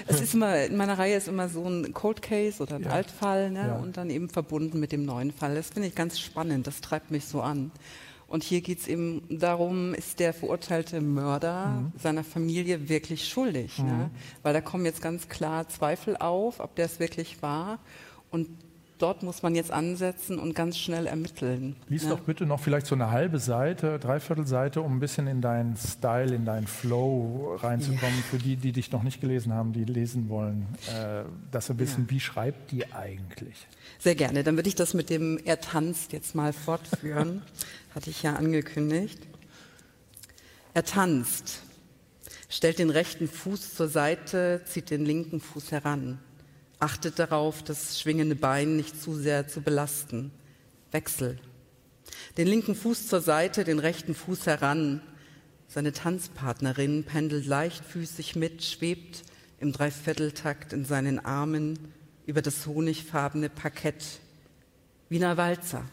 Es 0.06 0.20
ist 0.20 0.34
immer, 0.34 0.64
in 0.64 0.76
meiner 0.76 0.98
Reihe 0.98 1.16
ist 1.16 1.28
immer 1.28 1.48
so 1.48 1.64
ein 1.66 1.92
Cold 1.92 2.20
Case 2.20 2.62
oder 2.62 2.76
ein 2.76 2.82
ja. 2.82 2.90
Altfall 2.90 3.50
ne? 3.50 3.68
Ja. 3.68 3.76
und 3.76 3.96
dann 3.96 4.10
eben 4.10 4.28
verbunden 4.28 4.80
mit 4.80 4.90
dem 4.90 5.04
neuen 5.04 5.30
Fall. 5.30 5.54
Das 5.54 5.68
finde 5.68 5.88
ich 5.88 5.94
ganz 5.94 6.18
spannend, 6.18 6.66
das 6.66 6.80
treibt 6.80 7.10
mich 7.10 7.26
so 7.26 7.42
an. 7.42 7.70
Und 8.26 8.42
hier 8.42 8.60
geht 8.60 8.80
es 8.80 8.88
eben 8.88 9.22
darum, 9.28 9.94
ist 9.94 10.18
der 10.18 10.32
verurteilte 10.32 11.00
Mörder 11.00 11.66
mhm. 11.66 11.92
seiner 11.98 12.24
Familie 12.24 12.88
wirklich 12.88 13.28
schuldig? 13.28 13.78
Ne? 13.78 13.84
Mhm. 13.84 13.98
Ne? 13.98 14.10
Weil 14.42 14.54
da 14.54 14.60
kommen 14.60 14.84
jetzt 14.84 15.02
ganz 15.02 15.28
klar 15.28 15.68
Zweifel 15.68 16.16
auf, 16.16 16.60
ob 16.60 16.74
der 16.74 16.86
es 16.86 17.00
wirklich 17.00 17.42
war. 17.42 17.78
Und 18.30 18.48
dort 18.98 19.22
muss 19.22 19.42
man 19.42 19.54
jetzt 19.54 19.70
ansetzen 19.70 20.38
und 20.38 20.54
ganz 20.54 20.78
schnell 20.78 21.06
ermitteln. 21.06 21.76
Lies 21.88 22.04
ne? 22.04 22.10
doch 22.10 22.20
bitte 22.20 22.46
noch 22.46 22.60
vielleicht 22.60 22.86
so 22.86 22.94
eine 22.94 23.10
halbe 23.10 23.38
Seite, 23.38 23.98
dreiviertel 23.98 24.46
Seite, 24.46 24.80
um 24.80 24.96
ein 24.96 25.00
bisschen 25.00 25.26
in 25.26 25.40
deinen 25.40 25.76
Style, 25.76 26.34
in 26.34 26.44
deinen 26.44 26.66
Flow 26.66 27.56
reinzukommen. 27.60 28.16
Ja. 28.16 28.22
Für 28.30 28.38
die, 28.38 28.56
die 28.56 28.72
dich 28.72 28.92
noch 28.92 29.02
nicht 29.02 29.20
gelesen 29.20 29.52
haben, 29.52 29.72
die 29.72 29.84
lesen 29.84 30.28
wollen, 30.28 30.66
äh, 30.88 31.24
dass 31.50 31.66
sie 31.66 31.78
wissen, 31.78 32.04
ja. 32.04 32.10
wie 32.10 32.20
schreibt 32.20 32.70
die 32.70 32.92
eigentlich? 32.92 33.66
Sehr 33.98 34.14
gerne. 34.14 34.44
Dann 34.44 34.56
würde 34.56 34.68
ich 34.68 34.76
das 34.76 34.94
mit 34.94 35.10
dem 35.10 35.38
Er 35.44 35.60
tanzt 35.60 36.12
jetzt 36.12 36.34
mal 36.34 36.52
fortführen. 36.52 37.42
Hatte 37.94 38.10
ich 38.10 38.22
ja 38.22 38.34
angekündigt. 38.34 39.20
Er 40.72 40.84
tanzt, 40.84 41.62
stellt 42.48 42.80
den 42.80 42.90
rechten 42.90 43.28
Fuß 43.28 43.74
zur 43.74 43.88
Seite, 43.88 44.62
zieht 44.66 44.90
den 44.90 45.04
linken 45.04 45.40
Fuß 45.40 45.70
heran 45.70 46.18
achtet 46.84 47.18
darauf, 47.18 47.62
das 47.62 47.98
schwingende 47.98 48.36
Bein 48.36 48.76
nicht 48.76 49.00
zu 49.00 49.14
sehr 49.16 49.48
zu 49.48 49.62
belasten. 49.62 50.30
Wechsel. 50.90 51.38
Den 52.36 52.46
linken 52.46 52.74
Fuß 52.74 53.08
zur 53.08 53.22
Seite, 53.22 53.64
den 53.64 53.78
rechten 53.78 54.14
Fuß 54.14 54.46
heran. 54.46 55.00
Seine 55.66 55.92
Tanzpartnerin 55.92 57.04
pendelt 57.04 57.46
leichtfüßig 57.46 58.36
mit, 58.36 58.62
schwebt 58.62 59.22
im 59.60 59.72
Dreivierteltakt 59.72 60.74
in 60.74 60.84
seinen 60.84 61.24
Armen 61.24 61.78
über 62.26 62.42
das 62.42 62.66
honigfarbene 62.66 63.48
Parkett. 63.48 64.04
Wiener 65.08 65.38
Walzer. 65.38 65.86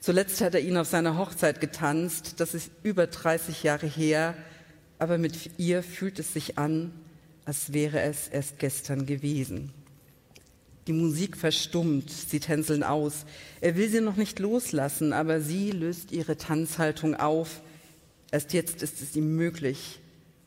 Zuletzt 0.00 0.40
hat 0.40 0.54
er 0.54 0.62
ihn 0.62 0.78
auf 0.78 0.88
seiner 0.88 1.16
Hochzeit 1.16 1.60
getanzt. 1.60 2.40
Das 2.40 2.54
ist 2.54 2.72
über 2.82 3.06
30 3.06 3.62
Jahre 3.62 3.86
her. 3.86 4.34
Aber 4.98 5.16
mit 5.16 5.58
ihr 5.58 5.84
fühlt 5.84 6.18
es 6.18 6.32
sich 6.32 6.58
an, 6.58 6.92
als 7.44 7.72
wäre 7.72 8.00
es 8.00 8.26
erst 8.26 8.58
gestern 8.58 9.06
gewesen. 9.06 9.72
Die 10.86 10.92
Musik 10.92 11.36
verstummt, 11.36 12.10
sie 12.10 12.38
tänzeln 12.38 12.84
aus. 12.84 13.24
Er 13.60 13.76
will 13.76 13.88
sie 13.88 14.00
noch 14.00 14.16
nicht 14.16 14.38
loslassen, 14.38 15.12
aber 15.12 15.40
sie 15.40 15.72
löst 15.72 16.12
ihre 16.12 16.36
Tanzhaltung 16.36 17.16
auf. 17.16 17.60
Erst 18.30 18.52
jetzt 18.52 18.82
ist 18.82 19.02
es 19.02 19.16
ihm 19.16 19.34
möglich, 19.34 20.00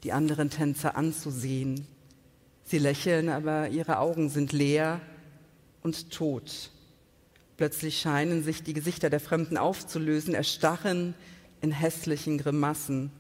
die 0.03 0.13
anderen 0.13 0.50
Tänzer 0.50 0.96
anzusehen. 0.96 1.86
Sie 2.63 2.77
lächeln, 2.77 3.29
aber 3.29 3.69
ihre 3.69 4.00
Augen 4.00 4.29
sind 4.29 4.53
leer 4.53 5.01
und 5.81 6.12
tot. 6.12 6.72
Plötzlich 7.58 8.00
scheinen 8.00 8.41
sich 8.43 8.63
die 8.63 8.74
Gesichter 8.74 9.10
der 9.10 9.19
Fremden 9.19 9.58
aufzulösen, 9.58 10.34
erstarren 10.34 11.15
in 11.60 11.72
hässlichen 11.72 12.38
Grimassen. 12.38 13.12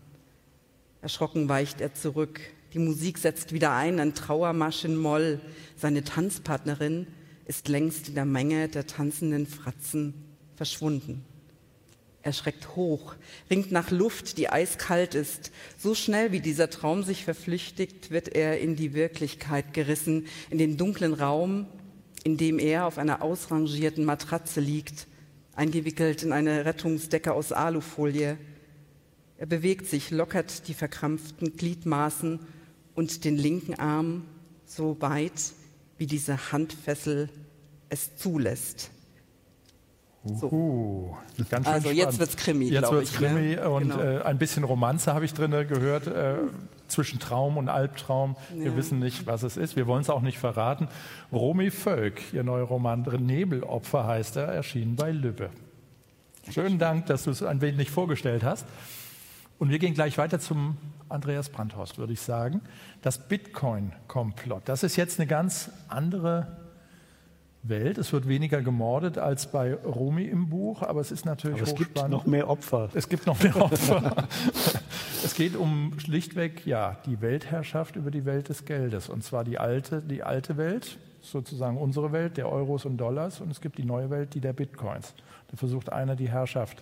Erschrocken 1.01 1.49
weicht 1.49 1.81
er 1.81 1.93
zurück. 1.93 2.39
Die 2.73 2.79
Musik 2.79 3.17
setzt 3.17 3.51
wieder 3.51 3.71
ein, 3.71 3.99
ein 3.99 4.13
Trauermarsch 4.13 4.85
in 4.85 4.95
Moll. 4.95 5.41
Seine 5.75 6.03
Tanzpartnerin 6.03 7.07
ist 7.45 7.67
längst 7.67 8.09
in 8.09 8.15
der 8.15 8.25
Menge 8.25 8.67
der 8.67 8.85
tanzenden 8.85 9.47
Fratzen 9.47 10.13
verschwunden. 10.55 11.25
Er 12.21 12.33
schreckt 12.33 12.75
hoch, 12.75 13.15
ringt 13.49 13.71
nach 13.71 13.89
Luft, 13.89 14.37
die 14.37 14.49
eiskalt 14.49 15.15
ist. 15.15 15.51
So 15.77 15.95
schnell 15.95 16.31
wie 16.31 16.41
dieser 16.41 16.69
Traum 16.69 17.01
sich 17.01 17.23
verflüchtigt, 17.23 18.11
wird 18.11 18.27
er 18.35 18.59
in 18.59 18.75
die 18.75 18.93
Wirklichkeit 18.93 19.73
gerissen, 19.73 20.27
in 20.51 20.59
den 20.59 20.77
dunklen 20.77 21.13
Raum, 21.13 21.65
in 22.23 22.37
dem 22.37 22.59
er 22.59 22.85
auf 22.85 22.99
einer 22.99 23.23
ausrangierten 23.23 24.05
Matratze 24.05 24.59
liegt, 24.59 25.07
eingewickelt 25.55 26.21
in 26.21 26.33
eine 26.33 26.65
Rettungsdecke 26.65 27.33
aus 27.33 27.51
Alufolie. 27.51 28.37
Er 29.37 29.45
bewegt 29.45 29.87
sich, 29.87 30.11
lockert 30.11 30.67
die 30.67 30.73
verkrampften 30.73 31.55
Gliedmaßen 31.55 32.39
und 32.99 33.23
den 33.23 33.37
linken 33.37 33.75
Arm 33.75 34.25
so 34.65 34.97
weit, 34.99 35.53
wie 35.97 36.05
diese 36.05 36.51
Handfessel 36.51 37.29
es 37.87 38.17
zulässt. 38.17 38.91
So. 40.25 40.47
Uh, 40.51 41.15
also 41.63 41.91
jetzt 41.91 42.19
wird 42.19 42.31
es 42.31 42.35
Krimi, 42.35 42.65
Jetzt 42.65 42.91
wird 42.91 43.03
es 43.03 43.13
Krimi 43.13 43.55
ne? 43.55 43.69
und 43.69 43.83
genau. 43.83 43.99
äh, 44.01 44.21
ein 44.23 44.37
bisschen 44.37 44.65
Romanze 44.65 45.13
habe 45.13 45.23
ich 45.23 45.33
drin 45.33 45.51
gehört, 45.51 46.07
äh, 46.07 46.39
zwischen 46.89 47.21
Traum 47.21 47.55
und 47.55 47.69
Albtraum. 47.69 48.35
Ja. 48.53 48.65
Wir 48.65 48.75
wissen 48.75 48.99
nicht, 48.99 49.25
was 49.25 49.43
es 49.43 49.55
ist. 49.55 49.77
Wir 49.77 49.87
wollen 49.87 50.01
es 50.01 50.09
auch 50.09 50.21
nicht 50.21 50.37
verraten. 50.37 50.89
Romy 51.31 51.71
Völk, 51.71 52.33
ihr 52.33 52.43
neuer 52.43 52.65
Roman 52.65 53.03
Nebelopfer 53.03 54.07
heißt 54.07 54.35
er, 54.35 54.49
erschienen 54.49 54.97
bei 54.97 55.11
Lübbe. 55.11 55.51
Schönen 56.51 56.79
Dank, 56.79 57.05
dass 57.05 57.23
du 57.23 57.31
es 57.31 57.43
ein 57.43 57.61
wenig 57.61 57.91
vorgestellt 57.91 58.43
hast. 58.43 58.65
Und 59.59 59.69
wir 59.69 59.77
gehen 59.77 59.93
gleich 59.93 60.17
weiter 60.17 60.39
zum 60.39 60.77
Andreas 61.09 61.49
Brandhorst, 61.49 61.97
würde 61.97 62.13
ich 62.13 62.21
sagen. 62.21 62.61
Das 63.01 63.27
Bitcoin-Komplott. 63.27 64.63
Das 64.65 64.83
ist 64.83 64.95
jetzt 64.95 65.19
eine 65.19 65.27
ganz 65.27 65.69
andere 65.89 66.57
Welt. 67.63 67.97
Es 67.97 68.13
wird 68.13 68.27
weniger 68.29 68.61
gemordet 68.61 69.17
als 69.17 69.51
bei 69.51 69.73
Rumi 69.73 70.23
im 70.23 70.49
Buch, 70.49 70.81
aber 70.81 71.01
es 71.01 71.11
ist 71.11 71.25
natürlich 71.25 71.61
aber 71.61 71.69
es 71.69 71.75
gibt 71.75 72.09
noch 72.09 72.25
mehr 72.25 72.49
Opfer. 72.49 72.89
Es 72.93 73.09
gibt 73.09 73.25
noch 73.27 73.41
mehr 73.43 73.61
Opfer. 73.61 74.27
es 75.25 75.35
geht 75.35 75.57
um 75.57 75.99
schlichtweg 75.99 76.65
ja 76.65 76.97
die 77.05 77.19
Weltherrschaft 77.19 77.97
über 77.97 78.11
die 78.11 78.23
Welt 78.23 78.47
des 78.47 78.63
Geldes 78.63 79.09
und 79.09 79.25
zwar 79.25 79.43
die 79.43 79.59
alte 79.59 80.01
die 80.01 80.23
alte 80.23 80.55
Welt, 80.55 80.97
sozusagen 81.21 81.77
unsere 81.77 82.13
Welt 82.13 82.37
der 82.37 82.49
Euros 82.49 82.85
und 82.85 82.95
Dollars 82.95 83.41
und 83.41 83.51
es 83.51 83.59
gibt 83.59 83.77
die 83.77 83.85
neue 83.85 84.09
Welt, 84.09 84.33
die 84.35 84.39
der 84.39 84.53
Bitcoins. 84.53 85.13
Da 85.49 85.57
versucht 85.57 85.91
einer 85.91 86.15
die 86.15 86.29
Herrschaft 86.29 86.81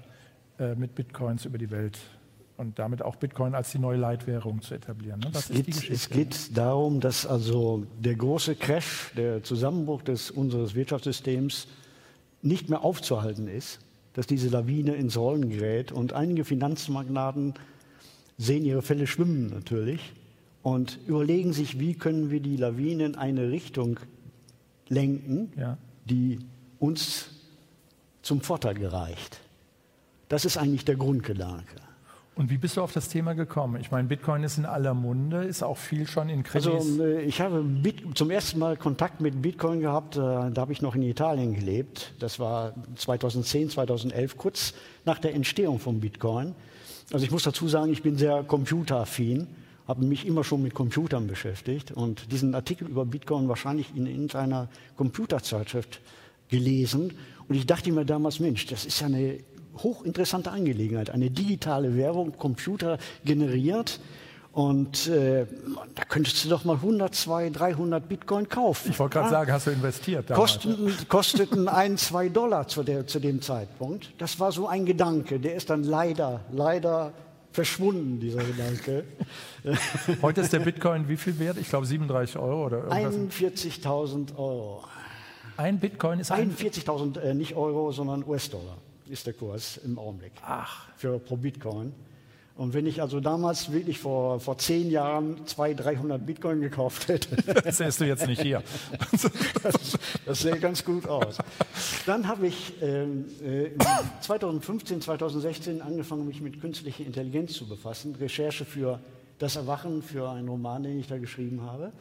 äh, 0.59 0.75
mit 0.75 0.93
Bitcoins 0.93 1.45
über 1.45 1.57
die 1.57 1.71
Welt 1.71 1.97
und 2.57 2.79
damit 2.79 3.01
auch 3.03 3.15
Bitcoin 3.15 3.55
als 3.55 3.71
die 3.71 3.79
neue 3.79 3.97
Leitwährung 3.97 4.61
zu 4.61 4.73
etablieren. 4.73 5.19
Ne? 5.19 5.31
Es 5.33 5.49
geht, 5.49 5.89
es, 5.89 6.09
geht, 6.09 6.57
darum, 6.57 6.99
dass 6.99 7.25
also 7.25 7.85
der 7.99 8.15
große 8.15 8.55
Crash, 8.55 9.11
der 9.15 9.43
Zusammenbruch 9.43 10.01
des, 10.01 10.31
unseres 10.31 10.73
Wirtschaftssystems 10.73 11.67
nicht 12.41 12.69
mehr 12.69 12.83
aufzuhalten 12.83 13.47
ist, 13.47 13.79
dass 14.13 14.25
diese 14.25 14.49
Lawine 14.49 14.95
ins 14.95 15.15
Rollen 15.15 15.49
gerät 15.49 15.91
und 15.91 16.13
einige 16.13 16.43
Finanzmagnaten 16.43 17.53
sehen 18.37 18.65
ihre 18.65 18.81
Fälle 18.81 19.05
schwimmen 19.05 19.51
natürlich 19.51 20.13
und 20.63 20.99
überlegen 21.07 21.53
sich, 21.53 21.79
wie 21.79 21.93
können 21.93 22.31
wir 22.31 22.39
die 22.39 22.57
Lawine 22.57 23.05
in 23.05 23.15
eine 23.15 23.51
Richtung 23.51 23.99
lenken, 24.89 25.51
ja. 25.55 25.77
die 26.05 26.39
uns 26.79 27.29
zum 28.23 28.41
Vorteil 28.41 28.73
gereicht. 28.73 29.39
Das 30.29 30.45
ist 30.45 30.57
eigentlich 30.57 30.85
der 30.85 30.95
Grundgedanke. 30.95 31.86
Und 32.37 32.51
wie 32.51 32.57
bist 32.57 32.77
du 32.77 32.83
auf 32.83 32.93
das 32.93 33.09
Thema 33.09 33.33
gekommen? 33.33 33.81
Ich 33.81 33.89
meine, 33.89 34.07
Bitcoin 34.07 34.43
ist 34.43 34.59
in 34.59 34.65
aller 34.67 34.93
Munde, 34.93 35.43
ist 35.43 35.63
auch 35.63 35.77
viel 35.77 36.05
schon 36.05 36.29
in 36.29 36.43
Krimis. 36.43 36.67
Also 36.67 37.03
äh, 37.03 37.23
ich 37.23 37.41
habe 37.41 37.65
zum 38.13 38.29
ersten 38.29 38.59
Mal 38.59 38.77
Kontakt 38.77 39.21
mit 39.21 39.41
Bitcoin 39.41 39.79
gehabt, 39.79 40.17
äh, 40.17 40.19
da 40.19 40.53
habe 40.57 40.71
ich 40.71 40.83
noch 40.83 40.93
in 40.93 41.01
Italien 41.01 41.55
gelebt. 41.55 42.13
Das 42.19 42.37
war 42.37 42.75
2010, 42.95 43.71
2011, 43.71 44.37
kurz 44.37 44.75
nach 45.03 45.17
der 45.17 45.33
Entstehung 45.33 45.79
von 45.79 45.99
Bitcoin. 45.99 46.53
Also 47.11 47.25
ich 47.25 47.31
muss 47.31 47.41
dazu 47.41 47.67
sagen, 47.67 47.91
ich 47.91 48.03
bin 48.03 48.17
sehr 48.17 48.43
computeraffin, 48.43 49.47
habe 49.87 50.05
mich 50.05 50.27
immer 50.27 50.43
schon 50.43 50.61
mit 50.61 50.75
Computern 50.75 51.25
beschäftigt 51.25 51.91
und 51.91 52.31
diesen 52.31 52.53
Artikel 52.53 52.87
über 52.87 53.05
Bitcoin 53.05 53.47
wahrscheinlich 53.47 53.95
in 53.95 54.05
irgendeiner 54.05 54.69
Computerzeitschrift 54.95 56.01
gelesen. 56.49 57.13
Und 57.47 57.55
ich 57.55 57.65
dachte 57.65 57.91
mir 57.91 58.05
damals, 58.05 58.39
Mensch, 58.39 58.67
das 58.67 58.85
ist 58.85 58.99
ja 58.99 59.07
eine 59.07 59.39
hochinteressante 59.77 60.51
Angelegenheit. 60.51 61.09
Eine 61.09 61.29
digitale 61.29 61.95
Währung, 61.95 62.37
Computer 62.37 62.97
generiert. 63.23 63.99
Und 64.57 65.07
äh, 65.07 65.45
da 65.93 66.03
könntest 66.05 66.43
du 66.43 66.49
doch 66.49 66.65
mal 66.65 66.77
100, 66.77 67.13
200, 67.13 67.59
300 67.59 68.09
Bitcoin 68.09 68.49
kaufen. 68.49 68.89
Ich 68.89 68.97
wollte 68.97 69.13
gerade 69.13 69.27
ah, 69.27 69.29
sagen, 69.29 69.51
hast 69.51 69.67
du 69.67 69.71
investiert? 69.71 70.31
Damals, 70.31 70.53
Kosten, 70.53 70.95
Kosteten 71.07 71.67
ein, 71.67 71.95
zwei 71.97 72.27
Dollar 72.27 72.67
zu, 72.67 72.81
der, 72.81 73.05
zu 73.05 73.19
dem 73.19 73.43
Zeitpunkt. 73.43 74.13
Das 74.17 74.39
war 74.39 74.51
so 74.51 74.67
ein 74.67 74.87
Gedanke. 74.87 75.39
Der 75.39 75.53
ist 75.53 75.69
dann 75.69 75.83
leider, 75.83 76.39
leider 76.51 77.13
verschwunden, 77.51 78.19
dieser 78.19 78.43
Gedanke. 78.43 79.03
Heute 80.23 80.41
ist 80.41 80.51
der 80.51 80.59
Bitcoin 80.61 81.07
wie 81.07 81.17
viel 81.17 81.37
wert? 81.37 81.57
Ich 81.59 81.69
glaube 81.69 81.85
37 81.85 82.39
Euro 82.39 82.65
oder 82.65 82.77
irgendwas. 82.85 83.43
41.000 83.43 84.37
Euro. 84.37 84.83
Ein 85.55 85.77
Bitcoin 85.79 86.19
ist 86.19 86.31
41.000, 86.31 87.19
äh, 87.19 87.35
nicht 87.35 87.55
Euro, 87.55 87.91
sondern 87.91 88.23
US-Dollar 88.27 88.77
ist 89.09 89.25
der 89.25 89.33
Kurs 89.33 89.77
im 89.77 89.97
Augenblick 89.97 90.33
Ach. 90.43 90.87
für 90.97 91.19
pro 91.19 91.37
Bitcoin. 91.37 91.93
Und 92.57 92.73
wenn 92.73 92.87
ich 92.87 93.01
also 93.01 93.19
damals 93.19 93.71
wirklich 93.71 93.99
vor, 93.99 94.39
vor 94.39 94.57
zehn 94.57 94.89
Jahren 94.89 95.45
200, 95.45 95.85
300 95.85 96.25
Bitcoin 96.25 96.59
gekauft 96.59 97.07
hätte. 97.07 97.37
Das 97.63 97.77
sähst 97.77 98.01
du 98.01 98.05
jetzt 98.05 98.25
nicht 98.25 98.41
hier. 98.41 98.63
das 100.25 100.39
sähe 100.39 100.57
ganz 100.57 100.83
gut 100.83 101.07
aus. 101.07 101.37
Dann 102.07 102.27
habe 102.27 102.47
ich 102.47 102.73
ähm, 102.81 103.25
äh, 103.45 103.69
2015, 104.21 105.01
2016 105.01 105.81
angefangen, 105.83 106.25
mich 106.25 106.41
mit 106.41 106.59
künstlicher 106.59 107.05
Intelligenz 107.05 107.53
zu 107.53 107.67
befassen. 107.67 108.15
Recherche 108.15 108.65
für 108.65 108.99
das 109.37 109.55
Erwachen, 109.55 110.01
für 110.01 110.27
einen 110.29 110.49
Roman, 110.49 110.81
den 110.81 110.99
ich 110.99 111.07
da 111.07 111.19
geschrieben 111.19 111.61
habe. 111.61 111.91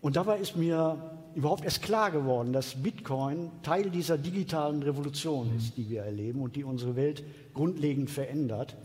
Und 0.00 0.14
dabei 0.14 0.38
ist 0.38 0.54
mir 0.54 0.98
überhaupt 1.34 1.64
erst 1.64 1.82
klar 1.82 2.10
geworden, 2.10 2.52
dass 2.52 2.82
Bitcoin 2.82 3.50
Teil 3.62 3.90
dieser 3.90 4.18
digitalen 4.18 4.82
Revolution 4.82 5.54
ist, 5.56 5.76
die 5.76 5.88
wir 5.88 6.02
erleben 6.02 6.40
und 6.40 6.56
die 6.56 6.64
unsere 6.64 6.96
Welt 6.96 7.22
grundlegend 7.52 8.10
verändert. 8.10 8.76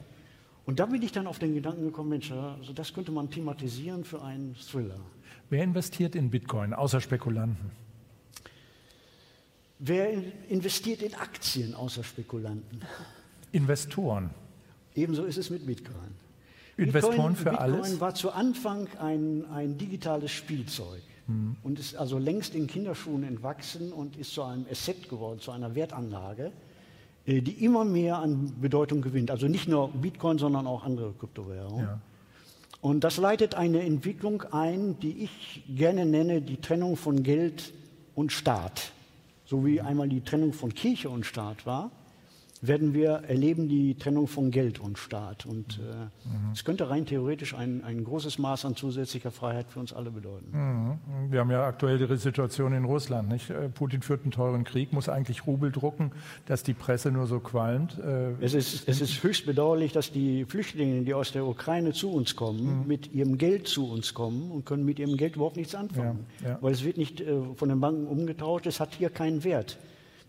Und 0.65 0.79
da 0.79 0.85
bin 0.85 1.01
ich 1.01 1.11
dann 1.11 1.27
auf 1.27 1.39
den 1.39 1.55
Gedanken 1.55 1.85
gekommen, 1.85 2.09
Mensch, 2.09 2.31
also 2.31 2.73
das 2.73 2.93
könnte 2.93 3.11
man 3.11 3.29
thematisieren 3.29 4.03
für 4.03 4.21
einen 4.21 4.55
Thriller. 4.55 4.99
Wer 5.49 5.63
investiert 5.63 6.15
in 6.15 6.29
Bitcoin, 6.29 6.73
außer 6.73 7.01
Spekulanten? 7.01 7.71
Wer 9.79 10.11
investiert 10.49 11.01
in 11.01 11.15
Aktien, 11.15 11.73
außer 11.73 12.03
Spekulanten? 12.03 12.81
Investoren. 13.51 14.29
Ebenso 14.93 15.23
ist 15.23 15.37
es 15.37 15.49
mit 15.49 15.65
Bitcoin. 15.65 15.95
Investoren 16.77 17.15
Bitcoin, 17.15 17.35
für 17.35 17.43
Bitcoin 17.45 17.57
alles? 17.57 17.81
Bitcoin 17.81 18.01
war 18.01 18.15
zu 18.15 18.31
Anfang 18.31 18.87
ein, 18.99 19.45
ein 19.51 19.77
digitales 19.77 20.31
Spielzeug 20.31 21.01
mhm. 21.29 21.55
und 21.63 21.79
ist 21.79 21.95
also 21.95 22.17
längst 22.17 22.55
in 22.55 22.67
Kinderschuhen 22.67 23.23
entwachsen 23.23 23.93
und 23.93 24.17
ist 24.17 24.33
zu 24.33 24.43
einem 24.43 24.65
Asset 24.69 25.09
geworden, 25.09 25.39
zu 25.39 25.51
einer 25.51 25.75
Wertanlage, 25.75 26.51
äh, 27.25 27.41
die 27.41 27.63
immer 27.63 27.85
mehr 27.85 28.17
an 28.17 28.55
Bedeutung 28.59 29.01
gewinnt. 29.01 29.31
Also 29.31 29.47
nicht 29.47 29.67
nur 29.67 29.89
Bitcoin, 29.89 30.37
sondern 30.37 30.67
auch 30.67 30.83
andere 30.83 31.13
Kryptowährungen. 31.13 31.85
Ja. 31.85 32.01
Und 32.81 33.03
das 33.03 33.17
leitet 33.17 33.55
eine 33.55 33.81
Entwicklung 33.81 34.43
ein, 34.51 34.97
die 34.99 35.23
ich 35.23 35.63
gerne 35.67 36.05
nenne, 36.05 36.41
die 36.41 36.57
Trennung 36.57 36.95
von 36.95 37.23
Geld 37.23 37.73
und 38.15 38.31
Staat. 38.31 38.91
So 39.45 39.65
wie 39.65 39.81
einmal 39.81 40.07
die 40.07 40.21
Trennung 40.21 40.53
von 40.53 40.73
Kirche 40.73 41.09
und 41.09 41.25
Staat 41.25 41.65
war, 41.65 41.91
werden 42.61 42.93
wir 42.93 43.23
erleben 43.27 43.69
die 43.69 43.95
Trennung 43.95 44.27
von 44.27 44.51
Geld 44.51 44.79
und 44.79 44.97
Staat. 44.97 45.45
Und 45.45 45.79
äh, 45.79 46.05
mhm. 46.27 46.51
es 46.51 46.65
könnte 46.65 46.89
rein 46.89 47.05
theoretisch 47.05 47.53
ein, 47.53 47.83
ein 47.83 48.03
großes 48.03 48.37
Maß 48.37 48.65
an 48.65 48.75
zusätzlicher 48.75 49.31
Freiheit 49.31 49.69
für 49.69 49.79
uns 49.79 49.93
alle 49.93 50.11
bedeuten. 50.11 50.51
Mhm. 50.51 51.31
Wir 51.31 51.39
haben 51.39 51.51
ja 51.51 51.65
aktuell 51.65 51.97
die 51.97 52.17
Situation 52.17 52.73
in 52.73 52.83
Russland. 52.83 53.29
Nicht? 53.29 53.49
Äh, 53.49 53.69
Putin 53.69 54.01
führt 54.01 54.23
einen 54.23 54.31
teuren 54.31 54.65
Krieg, 54.65 54.91
muss 54.91 55.07
eigentlich 55.07 55.47
Rubel 55.47 55.71
drucken, 55.71 56.11
dass 56.47 56.63
die 56.63 56.73
Presse 56.73 57.11
nur 57.11 57.27
so 57.27 57.39
qualmt. 57.39 57.97
Äh, 57.99 58.31
es, 58.41 58.53
ist, 58.53 58.89
es 58.89 58.99
ist 58.99 59.23
höchst 59.23 59.45
bedauerlich, 59.45 59.93
dass 59.93 60.11
die 60.11 60.43
Flüchtlinge, 60.43 61.03
die 61.03 61.13
aus 61.13 61.31
der 61.31 61.45
Ukraine 61.45 61.93
zu 61.93 62.11
uns 62.11 62.35
kommen, 62.35 62.81
mhm. 62.81 62.87
mit 62.87 63.13
ihrem 63.13 63.37
Geld 63.37 63.67
zu 63.67 63.89
uns 63.89 64.13
kommen 64.13 64.51
und 64.51 64.65
können 64.65 64.83
mit 64.83 64.99
ihrem 64.99 65.15
Geld 65.15 65.37
überhaupt 65.37 65.55
nichts 65.55 65.75
anfangen. 65.75 66.25
Ja, 66.41 66.49
ja. 66.49 66.57
Weil 66.59 66.73
es 66.73 66.83
wird 66.83 66.97
nicht 66.97 67.21
äh, 67.21 67.41
von 67.55 67.69
den 67.69 67.79
Banken 67.79 68.05
umgetauscht, 68.05 68.65
es 68.67 68.81
hat 68.81 68.95
hier 68.95 69.09
keinen 69.09 69.45
Wert. 69.45 69.77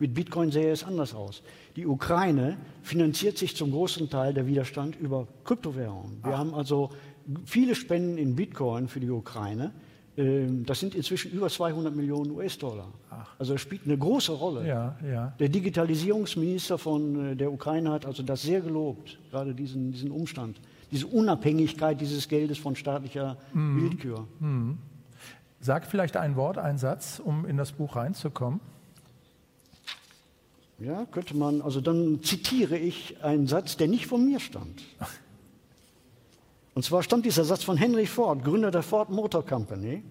Mit 0.01 0.15
Bitcoin 0.15 0.51
sähe 0.51 0.73
es 0.73 0.83
anders 0.83 1.15
aus. 1.15 1.43
Die 1.77 1.87
Ukraine 1.87 2.57
finanziert 2.83 3.39
sich 3.39 3.55
zum 3.55 3.71
großen 3.71 4.09
Teil 4.11 4.35
der 4.35 4.47
Widerstand 4.47 4.99
über 4.99 5.29
Kryptowährungen. 5.45 6.25
Wir 6.25 6.35
Ach. 6.35 6.39
haben 6.39 6.55
also 6.55 6.91
viele 7.45 7.75
Spenden 7.75 8.19
in 8.19 8.35
Bitcoin 8.35 8.89
für 8.89 8.99
die 8.99 9.11
Ukraine. 9.11 9.73
Ähm, 10.17 10.65
das 10.65 10.81
sind 10.81 10.95
inzwischen 10.95 11.31
über 11.33 11.49
200 11.49 11.95
Millionen 11.95 12.31
US-Dollar. 12.31 12.89
Also 13.39 13.53
das 13.53 13.61
spielt 13.61 13.83
eine 13.85 13.97
große 13.97 14.33
Rolle. 14.33 14.67
Ja, 14.67 14.97
ja. 15.07 15.35
Der 15.39 15.49
Digitalisierungsminister 15.49 16.79
von 16.79 17.33
äh, 17.33 17.37
der 17.37 17.53
Ukraine 17.53 17.91
hat 17.93 18.07
also 18.07 18.23
das 18.23 18.43
sehr 18.43 18.61
gelobt, 18.63 19.19
gerade 19.31 19.55
diesen, 19.55 19.93
diesen 19.93 20.11
Umstand, 20.11 20.61
diese 20.91 21.07
Unabhängigkeit 21.07 22.01
dieses 22.01 22.27
Geldes 22.29 22.59
von 22.59 22.75
staatlicher 22.75 23.37
mhm. 23.53 23.83
Willkür. 23.83 24.27
Mhm. 24.41 24.79
Sag 25.61 25.87
vielleicht 25.87 26.17
ein 26.17 26.37
Wort, 26.37 26.57
einen 26.57 26.79
Satz, 26.79 27.21
um 27.23 27.45
in 27.45 27.59
das 27.59 27.73
Buch 27.73 27.97
reinzukommen. 27.97 28.61
Ja, 30.81 31.05
könnte 31.05 31.37
man, 31.37 31.61
also 31.61 31.83
dann 31.83 32.23
zitiere 32.23 32.79
ich 32.79 33.23
einen 33.23 33.47
Satz, 33.47 33.77
der 33.77 33.87
nicht 33.87 34.07
von 34.07 34.25
mir 34.25 34.41
stammt. 34.41 34.83
Und 36.75 36.85
zwar 36.85 37.03
stammt 37.03 37.27
dieser 37.27 37.45
Satz 37.45 37.63
von 37.63 37.77
Henry 37.77 38.07
Ford, 38.07 38.43
Gründer 38.43 38.71
der 38.71 38.83
Ford 38.83 39.11
Motor 39.11 39.45
Company. 39.45 40.03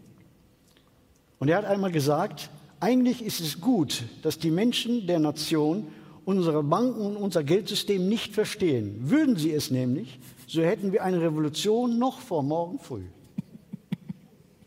Und 1.40 1.48
er 1.48 1.58
hat 1.58 1.66
einmal 1.66 1.92
gesagt, 1.92 2.52
eigentlich 2.80 3.24
ist 3.24 3.40
es 3.40 3.60
gut, 3.60 4.04
dass 4.22 4.38
die 4.38 4.52
Menschen 4.52 5.08
der 5.08 5.18
Nation 5.18 5.88
unsere 6.26 6.62
Banken 6.62 7.02
und 7.02 7.18
unser 7.18 7.44
Geldsystem 7.44 8.08
nicht 8.08 8.36
verstehen. 8.36 9.10
Würden 9.10 9.38
sie 9.38 9.52
es 9.52 9.72
nämlich, 9.72 10.20
so 10.46 10.62
hätten 10.62 10.92
wir 10.92 11.04
eine 11.04 11.20
Revolution 11.20 11.98
noch 11.98 12.20
vor 12.20 12.44
morgen 12.44 12.78
früh. 12.78 13.06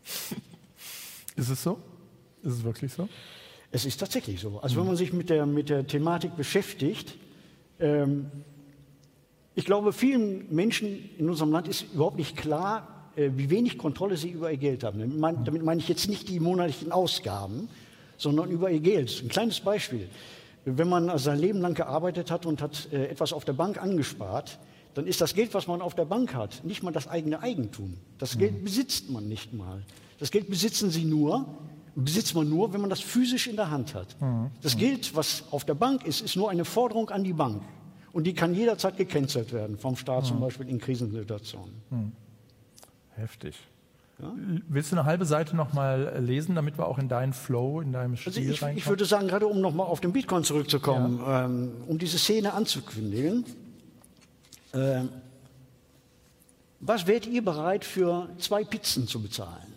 Ist 1.37 1.49
es 1.49 1.63
so? 1.63 1.79
Ist 2.41 2.55
es 2.55 2.63
wirklich 2.63 2.91
so? 2.91 3.07
Es 3.73 3.85
ist 3.85 3.99
tatsächlich 3.99 4.39
so. 4.39 4.59
Also 4.59 4.77
wenn 4.77 4.85
man 4.85 4.95
sich 4.95 5.13
mit 5.13 5.31
der, 5.31 5.47
mit 5.47 5.67
der 5.67 5.87
Thematik 5.87 6.37
beschäftigt, 6.37 7.15
ähm, 7.79 8.29
ich 9.55 9.65
glaube, 9.65 9.93
vielen 9.93 10.53
Menschen 10.53 11.09
in 11.17 11.27
unserem 11.27 11.51
Land 11.51 11.67
ist 11.67 11.87
überhaupt 11.91 12.17
nicht 12.17 12.37
klar, 12.37 13.09
äh, 13.15 13.31
wie 13.35 13.49
wenig 13.49 13.79
Kontrolle 13.79 14.15
sie 14.15 14.29
über 14.29 14.51
ihr 14.51 14.57
Geld 14.57 14.83
haben. 14.83 14.99
Damit 14.99 15.17
meine, 15.17 15.43
damit 15.43 15.63
meine 15.63 15.81
ich 15.81 15.89
jetzt 15.89 16.07
nicht 16.07 16.29
die 16.29 16.39
monatlichen 16.39 16.91
Ausgaben, 16.91 17.67
sondern 18.15 18.51
über 18.51 18.69
ihr 18.69 18.79
Geld. 18.79 19.23
Ein 19.23 19.29
kleines 19.29 19.59
Beispiel. 19.59 20.07
Wenn 20.65 20.87
man 20.87 21.09
also 21.09 21.25
sein 21.25 21.39
Leben 21.39 21.59
lang 21.59 21.73
gearbeitet 21.73 22.29
hat 22.29 22.45
und 22.45 22.61
hat 22.61 22.89
äh, 22.93 23.07
etwas 23.07 23.33
auf 23.33 23.43
der 23.43 23.53
Bank 23.53 23.81
angespart, 23.81 24.59
dann 24.93 25.07
ist 25.07 25.19
das 25.19 25.33
Geld, 25.33 25.51
was 25.55 25.65
man 25.65 25.81
auf 25.81 25.95
der 25.95 26.05
Bank 26.05 26.35
hat, 26.35 26.63
nicht 26.63 26.83
mal 26.83 26.91
das 26.91 27.07
eigene 27.07 27.41
Eigentum. 27.41 27.97
Das 28.19 28.37
Geld 28.37 28.59
mhm. 28.59 28.65
besitzt 28.65 29.09
man 29.09 29.27
nicht 29.27 29.51
mal. 29.51 29.81
Das 30.19 30.29
Geld 30.29 30.47
besitzen 30.47 30.91
sie 30.91 31.05
nur, 31.05 31.47
besitzt 31.95 32.35
man 32.35 32.49
nur, 32.49 32.73
wenn 32.73 32.81
man 32.81 32.89
das 32.89 33.01
physisch 33.01 33.47
in 33.47 33.55
der 33.55 33.69
Hand 33.69 33.93
hat. 33.93 34.19
Mhm. 34.21 34.51
Das 34.61 34.77
Geld, 34.77 35.15
was 35.15 35.43
auf 35.51 35.65
der 35.65 35.75
Bank 35.75 36.05
ist, 36.05 36.21
ist 36.21 36.35
nur 36.35 36.49
eine 36.49 36.65
Forderung 36.65 37.09
an 37.09 37.23
die 37.23 37.33
Bank. 37.33 37.61
Und 38.11 38.25
die 38.25 38.33
kann 38.33 38.53
jederzeit 38.53 38.97
gecancelt 38.97 39.53
werden, 39.53 39.77
vom 39.77 39.95
Staat 39.95 40.23
mhm. 40.23 40.27
zum 40.27 40.39
Beispiel 40.39 40.69
in 40.69 40.79
Krisensituationen. 40.79 41.75
Mhm. 41.89 42.11
Heftig. 43.15 43.55
Ja? 44.19 44.31
Willst 44.67 44.91
du 44.91 44.95
eine 44.95 45.05
halbe 45.05 45.25
Seite 45.25 45.55
noch 45.55 45.73
mal 45.73 46.19
lesen, 46.19 46.55
damit 46.55 46.77
wir 46.77 46.87
auch 46.87 46.99
in 46.99 47.09
deinen 47.09 47.33
Flow, 47.33 47.81
in 47.81 47.91
deinem 47.91 48.15
Stil 48.15 48.29
also 48.29 48.41
ich, 48.41 48.61
reinkommen? 48.61 48.77
Ich 48.77 48.87
würde 48.87 49.05
sagen, 49.05 49.27
gerade 49.27 49.47
um 49.47 49.61
noch 49.61 49.73
mal 49.73 49.83
auf 49.83 49.99
den 49.99 50.13
Bitcoin 50.13 50.43
zurückzukommen, 50.43 51.19
ja. 51.19 51.45
ähm, 51.45 51.71
um 51.87 51.97
diese 51.97 52.17
Szene 52.17 52.53
anzukündigen. 52.53 53.45
Äh, 54.73 55.01
was 56.79 57.07
wärt 57.07 57.25
ihr 57.25 57.43
bereit 57.43 57.85
für 57.85 58.29
zwei 58.39 58.63
Pizzen 58.63 59.07
zu 59.07 59.21
bezahlen? 59.21 59.72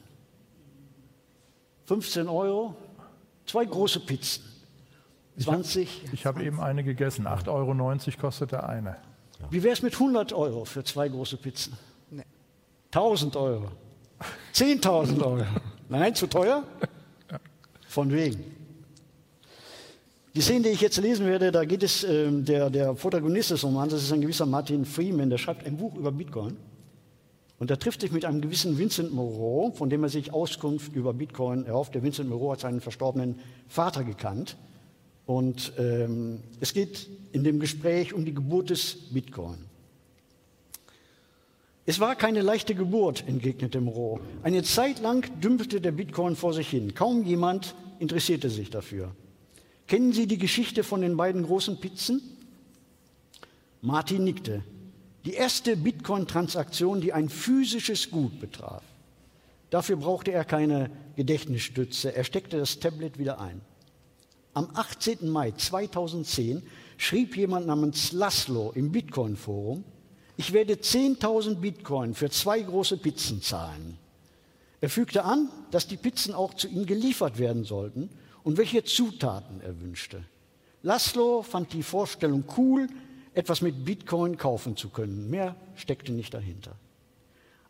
15 1.87 2.29
Euro, 2.29 2.75
zwei 3.47 3.65
große 3.65 4.01
Pizzen. 4.01 4.43
20. 5.39 6.05
Ich 6.13 6.27
habe 6.27 6.41
hab 6.41 6.47
eben 6.47 6.61
eine 6.61 6.83
gegessen. 6.83 7.27
8,90 7.27 7.49
Euro 7.49 8.21
kostete 8.21 8.67
eine. 8.67 8.97
Wie 9.51 9.63
wäre 9.63 9.75
es 9.75 9.83
mit 9.83 9.95
100 9.95 10.33
Euro 10.33 10.65
für 10.65 10.83
zwei 10.83 11.09
große 11.09 11.37
Pizzen? 11.37 11.75
Nee. 12.11 12.25
1000 12.93 13.37
Euro. 13.37 13.69
10.000 14.55 15.23
Euro. 15.23 15.45
Nein, 15.89 16.15
zu 16.15 16.27
teuer? 16.27 16.65
Von 17.89 18.11
wegen. 18.11 18.45
Die 20.35 20.41
Szene, 20.41 20.65
die 20.65 20.69
ich 20.71 20.81
jetzt 20.81 20.97
lesen 20.99 21.27
werde, 21.27 21.51
da 21.53 21.65
geht 21.65 21.83
es, 21.83 22.05
äh, 22.05 22.31
der, 22.31 22.69
der 22.69 22.95
Protagonist 22.95 23.51
des 23.51 23.65
Romans, 23.65 23.93
das 23.93 24.03
ist 24.03 24.13
ein 24.13 24.21
gewisser 24.21 24.47
Martin 24.47 24.85
Freeman, 24.85 25.31
der 25.31 25.39
schreibt 25.39 25.65
ein 25.67 25.77
Buch 25.77 25.95
über 25.95 26.13
Bitcoin. 26.13 26.57
Und 27.59 27.71
er 27.71 27.79
trifft 27.79 28.03
sich 28.03 28.13
mit 28.13 28.25
einem 28.25 28.43
gewissen 28.43 28.79
Vincent 28.79 29.13
Moreau, 29.13 29.73
von 29.75 29.89
dem 29.89 30.03
er 30.03 30.11
sich 30.11 30.33
Auskunft 30.33 30.95
über 30.95 31.15
Bitcoin 31.15 31.65
erhofft. 31.65 31.95
Der 31.95 32.03
Vincent 32.03 32.29
Moreau 32.29 32.53
hat 32.53 32.61
seinen 32.61 32.81
verstorbenen 32.81 33.39
Vater 33.67 34.05
gekannt. 34.05 34.57
Und 35.25 35.73
ähm, 35.79 36.41
es 36.61 36.75
geht 36.75 37.09
in 37.33 37.45
dem 37.45 37.59
Gespräch 37.59 38.13
um 38.13 38.25
die 38.25 38.35
Geburt 38.35 38.71
des 38.71 38.97
Bitcoin. 39.11 39.57
Es 41.89 42.01
war 42.01 42.15
keine 42.17 42.43
leichte 42.43 42.75
Geburt, 42.75 43.25
entgegnete 43.27 43.81
Moreau. 43.81 44.21
Eine 44.43 44.63
Zeit 44.63 45.01
lang 45.01 45.41
dümpelte 45.41 45.81
der 45.81 45.93
Bitcoin 45.93 46.37
vor 46.37 46.53
sich 46.53 46.69
hin. 46.69 46.95
Kaum 46.95 47.25
jemand 47.25 47.75
interessierte 48.01 48.51
sich 48.51 48.71
dafür. 48.71 49.15
Kennen 49.87 50.13
Sie 50.13 50.27
die 50.27 50.39
Geschichte 50.39 50.83
von 50.83 51.01
den 51.01 51.17
beiden 51.17 51.45
großen 51.45 51.79
Pizzen? 51.79 52.21
Martin 53.83 54.25
nickte. 54.25 54.65
Die 55.27 55.35
erste 55.35 55.77
Bitcoin-Transaktion, 55.77 57.01
die 57.01 57.13
ein 57.13 57.29
physisches 57.29 58.11
Gut 58.13 58.39
betraf. 58.39 58.85
Dafür 59.71 59.97
brauchte 59.97 60.31
er 60.31 60.45
keine 60.45 60.89
Gedächtnisstütze. 61.17 62.15
Er 62.15 62.23
steckte 62.23 62.59
das 62.59 62.79
Tablet 62.79 63.19
wieder 63.19 63.41
ein. 63.41 63.61
Am 64.55 64.71
18. 64.73 65.29
Mai 65.29 65.51
2010 65.51 66.63
schrieb 66.97 67.37
jemand 67.37 67.67
namens 67.67 68.13
Laszlo 68.13 68.71
im 68.73 68.93
Bitcoin-Forum, 68.93 69.83
ich 70.39 70.53
werde 70.53 70.75
10.000 70.75 71.57
Bitcoin 71.57 72.15
für 72.15 72.31
zwei 72.31 72.61
große 72.61 72.99
Pizzen 72.99 73.43
zahlen. 73.43 73.99
Er 74.81 74.91
fügte 74.91 75.25
an, 75.25 75.49
dass 75.73 75.89
die 75.89 75.97
Pizzen 75.97 76.35
auch 76.35 76.55
zu 76.55 76.69
ihm 76.69 76.87
geliefert 76.87 77.39
werden 77.39 77.65
sollten 77.65 78.11
und 78.45 78.59
welche 78.59 78.85
Zutaten 78.85 79.61
er 79.61 79.81
wünschte. 79.81 80.23
Laszlo 80.83 81.43
fand 81.43 81.73
die 81.73 81.83
Vorstellung 81.83 82.45
cool, 82.57 82.87
etwas 83.37 83.61
mit 83.61 83.85
Bitcoin 83.85 84.39
kaufen 84.39 84.77
zu 84.77 84.89
können. 84.89 85.29
Mehr 85.29 85.55
steckte 85.75 86.11
nicht 86.11 86.33
dahinter. 86.33 86.75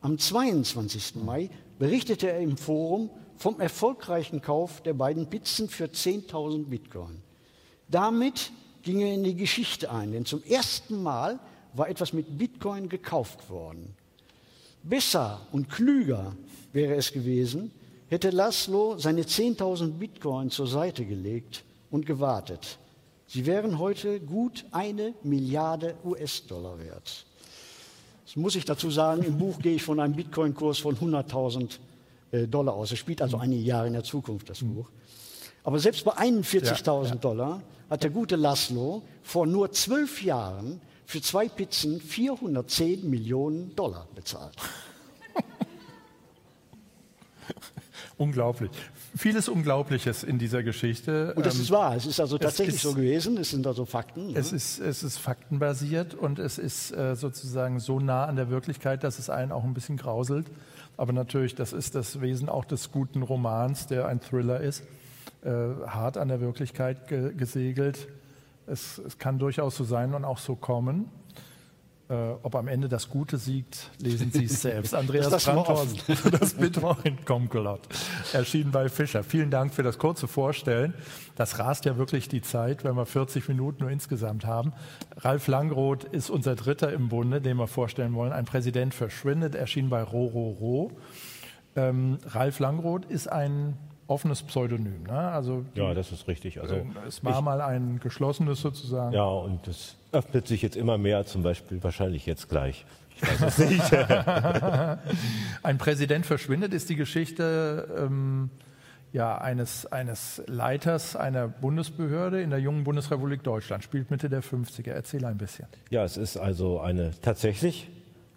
Am 0.00 0.16
22. 0.16 1.16
Mai 1.16 1.50
berichtete 1.80 2.30
er 2.30 2.38
im 2.38 2.56
Forum 2.56 3.10
vom 3.36 3.60
erfolgreichen 3.60 4.40
Kauf 4.40 4.80
der 4.82 4.94
beiden 4.94 5.28
Pizzen 5.28 5.68
für 5.68 5.86
10.000 5.86 6.66
Bitcoin. 6.66 7.20
Damit 7.88 8.52
ging 8.82 9.00
er 9.00 9.12
in 9.12 9.24
die 9.24 9.34
Geschichte 9.34 9.90
ein, 9.90 10.12
denn 10.12 10.24
zum 10.24 10.42
ersten 10.44 11.02
Mal 11.02 11.40
war 11.74 11.88
etwas 11.88 12.12
mit 12.12 12.38
Bitcoin 12.38 12.88
gekauft 12.88 13.50
worden. 13.50 13.96
Besser 14.84 15.40
und 15.50 15.68
klüger 15.68 16.36
wäre 16.72 16.94
es 16.94 17.10
gewesen, 17.12 17.72
hätte 18.08 18.30
Laszlo 18.30 18.98
seine 18.98 19.22
10.000 19.22 19.94
Bitcoin 19.94 20.50
zur 20.50 20.68
Seite 20.68 21.04
gelegt 21.04 21.64
und 21.90 22.06
gewartet. 22.06 22.78
Sie 23.28 23.44
wären 23.44 23.78
heute 23.78 24.20
gut 24.20 24.64
eine 24.70 25.14
Milliarde 25.22 25.96
US-Dollar 26.04 26.78
wert. 26.78 27.26
Das 28.24 28.36
muss 28.36 28.54
ich 28.54 28.64
dazu 28.64 28.90
sagen, 28.90 29.22
im 29.22 29.38
Buch 29.38 29.58
gehe 29.58 29.74
ich 29.74 29.82
von 29.82 29.98
einem 29.98 30.14
Bitcoin-Kurs 30.14 30.78
von 30.78 30.96
100.000 30.96 31.78
äh, 32.30 32.46
Dollar 32.46 32.74
aus. 32.74 32.92
Es 32.92 32.98
spielt 32.98 33.22
also 33.22 33.36
einige 33.36 33.62
Jahre 33.62 33.88
in 33.88 33.94
der 33.94 34.04
Zukunft, 34.04 34.48
das 34.48 34.60
Buch. 34.60 34.88
Aber 35.64 35.80
selbst 35.80 36.04
bei 36.04 36.12
41.000 36.12 36.64
ja, 36.64 37.02
ja. 37.02 37.14
Dollar 37.16 37.62
hat 37.90 38.02
der 38.04 38.10
gute 38.10 38.36
Laszlo 38.36 39.02
vor 39.22 39.46
nur 39.46 39.72
zwölf 39.72 40.22
Jahren 40.22 40.80
für 41.04 41.20
zwei 41.20 41.48
Pizzen 41.48 42.00
410 42.00 43.08
Millionen 43.08 43.74
Dollar 43.74 44.06
bezahlt. 44.14 44.54
Unglaublich. 48.16 48.70
Vieles 49.16 49.48
Unglaubliches 49.48 50.24
in 50.24 50.38
dieser 50.38 50.62
Geschichte. 50.62 51.32
Und 51.34 51.46
das 51.46 51.58
ist 51.58 51.70
ähm, 51.70 51.76
wahr. 51.76 51.96
Es 51.96 52.04
ist 52.04 52.20
also 52.20 52.36
tatsächlich 52.36 52.76
ist, 52.76 52.82
so 52.82 52.92
gewesen. 52.92 53.38
Es 53.38 53.50
sind 53.50 53.66
also 53.66 53.86
Fakten. 53.86 54.36
Es, 54.36 54.50
ja. 54.50 54.56
ist, 54.56 54.78
es 54.78 55.02
ist 55.02 55.18
faktenbasiert 55.18 56.14
und 56.14 56.38
es 56.38 56.58
ist 56.58 56.92
äh, 56.92 57.16
sozusagen 57.16 57.80
so 57.80 57.98
nah 57.98 58.26
an 58.26 58.36
der 58.36 58.50
Wirklichkeit, 58.50 59.04
dass 59.04 59.18
es 59.18 59.30
einen 59.30 59.52
auch 59.52 59.64
ein 59.64 59.72
bisschen 59.72 59.96
grauselt. 59.96 60.46
Aber 60.98 61.12
natürlich, 61.12 61.54
das 61.54 61.72
ist 61.72 61.94
das 61.94 62.20
Wesen 62.20 62.48
auch 62.50 62.66
des 62.66 62.92
guten 62.92 63.22
Romans, 63.22 63.86
der 63.86 64.06
ein 64.06 64.20
Thriller 64.20 64.60
ist. 64.60 64.82
Äh, 65.42 65.50
hart 65.86 66.18
an 66.18 66.28
der 66.28 66.40
Wirklichkeit 66.40 67.08
ge 67.08 67.32
gesegelt. 67.34 68.08
es, 68.66 68.98
es 68.98 69.18
kann 69.18 69.38
durchaus 69.38 69.76
so 69.76 69.84
sein 69.84 70.12
und 70.14 70.24
auch 70.24 70.38
so 70.38 70.56
kommen. 70.56 71.06
Äh, 72.08 72.14
ob 72.42 72.54
am 72.54 72.68
Ende 72.68 72.88
das 72.88 73.10
Gute 73.10 73.36
siegt, 73.36 73.90
lesen 73.98 74.30
Sie 74.30 74.44
es 74.44 74.62
selbst. 74.62 74.94
Andreas 74.94 75.28
Das 75.28 75.44
Brandhorst, 75.44 76.04
das 76.40 76.54
Bitcoin 76.54 77.24
Komkolot, 77.24 77.80
erschienen 78.32 78.70
bei 78.70 78.88
Fischer. 78.88 79.24
Vielen 79.24 79.50
Dank 79.50 79.74
für 79.74 79.82
das 79.82 79.98
kurze 79.98 80.28
Vorstellen. 80.28 80.94
Das 81.34 81.58
rast 81.58 81.84
ja 81.84 81.96
wirklich 81.96 82.28
die 82.28 82.42
Zeit, 82.42 82.84
wenn 82.84 82.94
wir 82.94 83.06
40 83.06 83.48
Minuten 83.48 83.82
nur 83.82 83.90
insgesamt 83.90 84.46
haben. 84.46 84.72
Ralf 85.16 85.48
Langroth 85.48 86.04
ist 86.04 86.30
unser 86.30 86.54
Dritter 86.54 86.92
im 86.92 87.08
Bunde, 87.08 87.40
den 87.40 87.56
wir 87.56 87.66
vorstellen 87.66 88.14
wollen. 88.14 88.32
Ein 88.32 88.44
Präsident 88.44 88.94
verschwindet, 88.94 89.56
erschienen 89.56 89.90
bei 89.90 90.02
Rororo. 90.04 90.92
Ähm, 91.74 92.18
Ralf 92.24 92.60
Langroth 92.60 93.06
ist 93.06 93.26
ein 93.26 93.76
offenes 94.08 94.42
Pseudonym. 94.42 95.02
Ne? 95.04 95.18
Also 95.18 95.64
Ja, 95.74 95.94
das 95.94 96.12
ist 96.12 96.28
richtig. 96.28 96.60
Also 96.60 96.76
es 97.06 97.24
war 97.24 97.42
mal 97.42 97.60
ein 97.60 98.00
geschlossenes 98.00 98.60
sozusagen. 98.60 99.12
Ja, 99.12 99.24
und 99.24 99.66
das 99.66 99.96
öffnet 100.12 100.46
sich 100.46 100.62
jetzt 100.62 100.76
immer 100.76 100.98
mehr, 100.98 101.26
zum 101.26 101.42
Beispiel 101.42 101.82
wahrscheinlich 101.82 102.26
jetzt 102.26 102.48
gleich. 102.48 102.84
Ich 103.16 103.22
weiß 103.22 103.58
es 103.58 103.70
nicht. 103.70 103.92
Ein 105.62 105.78
Präsident 105.78 106.26
verschwindet 106.26 106.74
ist 106.74 106.88
die 106.90 106.96
Geschichte 106.96 107.88
ähm, 107.98 108.50
ja, 109.12 109.38
eines, 109.38 109.86
eines 109.86 110.42
Leiters 110.46 111.16
einer 111.16 111.48
Bundesbehörde 111.48 112.42
in 112.42 112.50
der 112.50 112.58
jungen 112.58 112.84
Bundesrepublik 112.84 113.42
Deutschland, 113.42 113.82
spielt 113.82 114.10
Mitte 114.10 114.28
der 114.28 114.42
50er. 114.42 114.90
Erzähl 114.90 115.24
ein 115.24 115.38
bisschen. 115.38 115.66
Ja, 115.90 116.04
es 116.04 116.18
ist 116.18 116.36
also 116.36 116.80
eine 116.80 117.12
tatsächlich, 117.22 117.88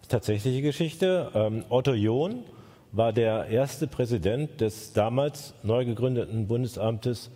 tatsächliche 0.08 0.62
Geschichte. 0.62 1.30
Ähm, 1.34 1.64
Otto 1.68 1.92
John 1.92 2.44
war 2.92 3.12
der 3.12 3.46
erste 3.46 3.86
Präsident 3.86 4.60
des 4.60 4.92
damals 4.92 5.54
neu 5.62 5.84
gegründeten 5.84 6.46
Bundesamtes 6.46 7.30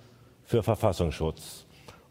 für 0.44 0.62
Verfassungsschutz. 0.62 1.64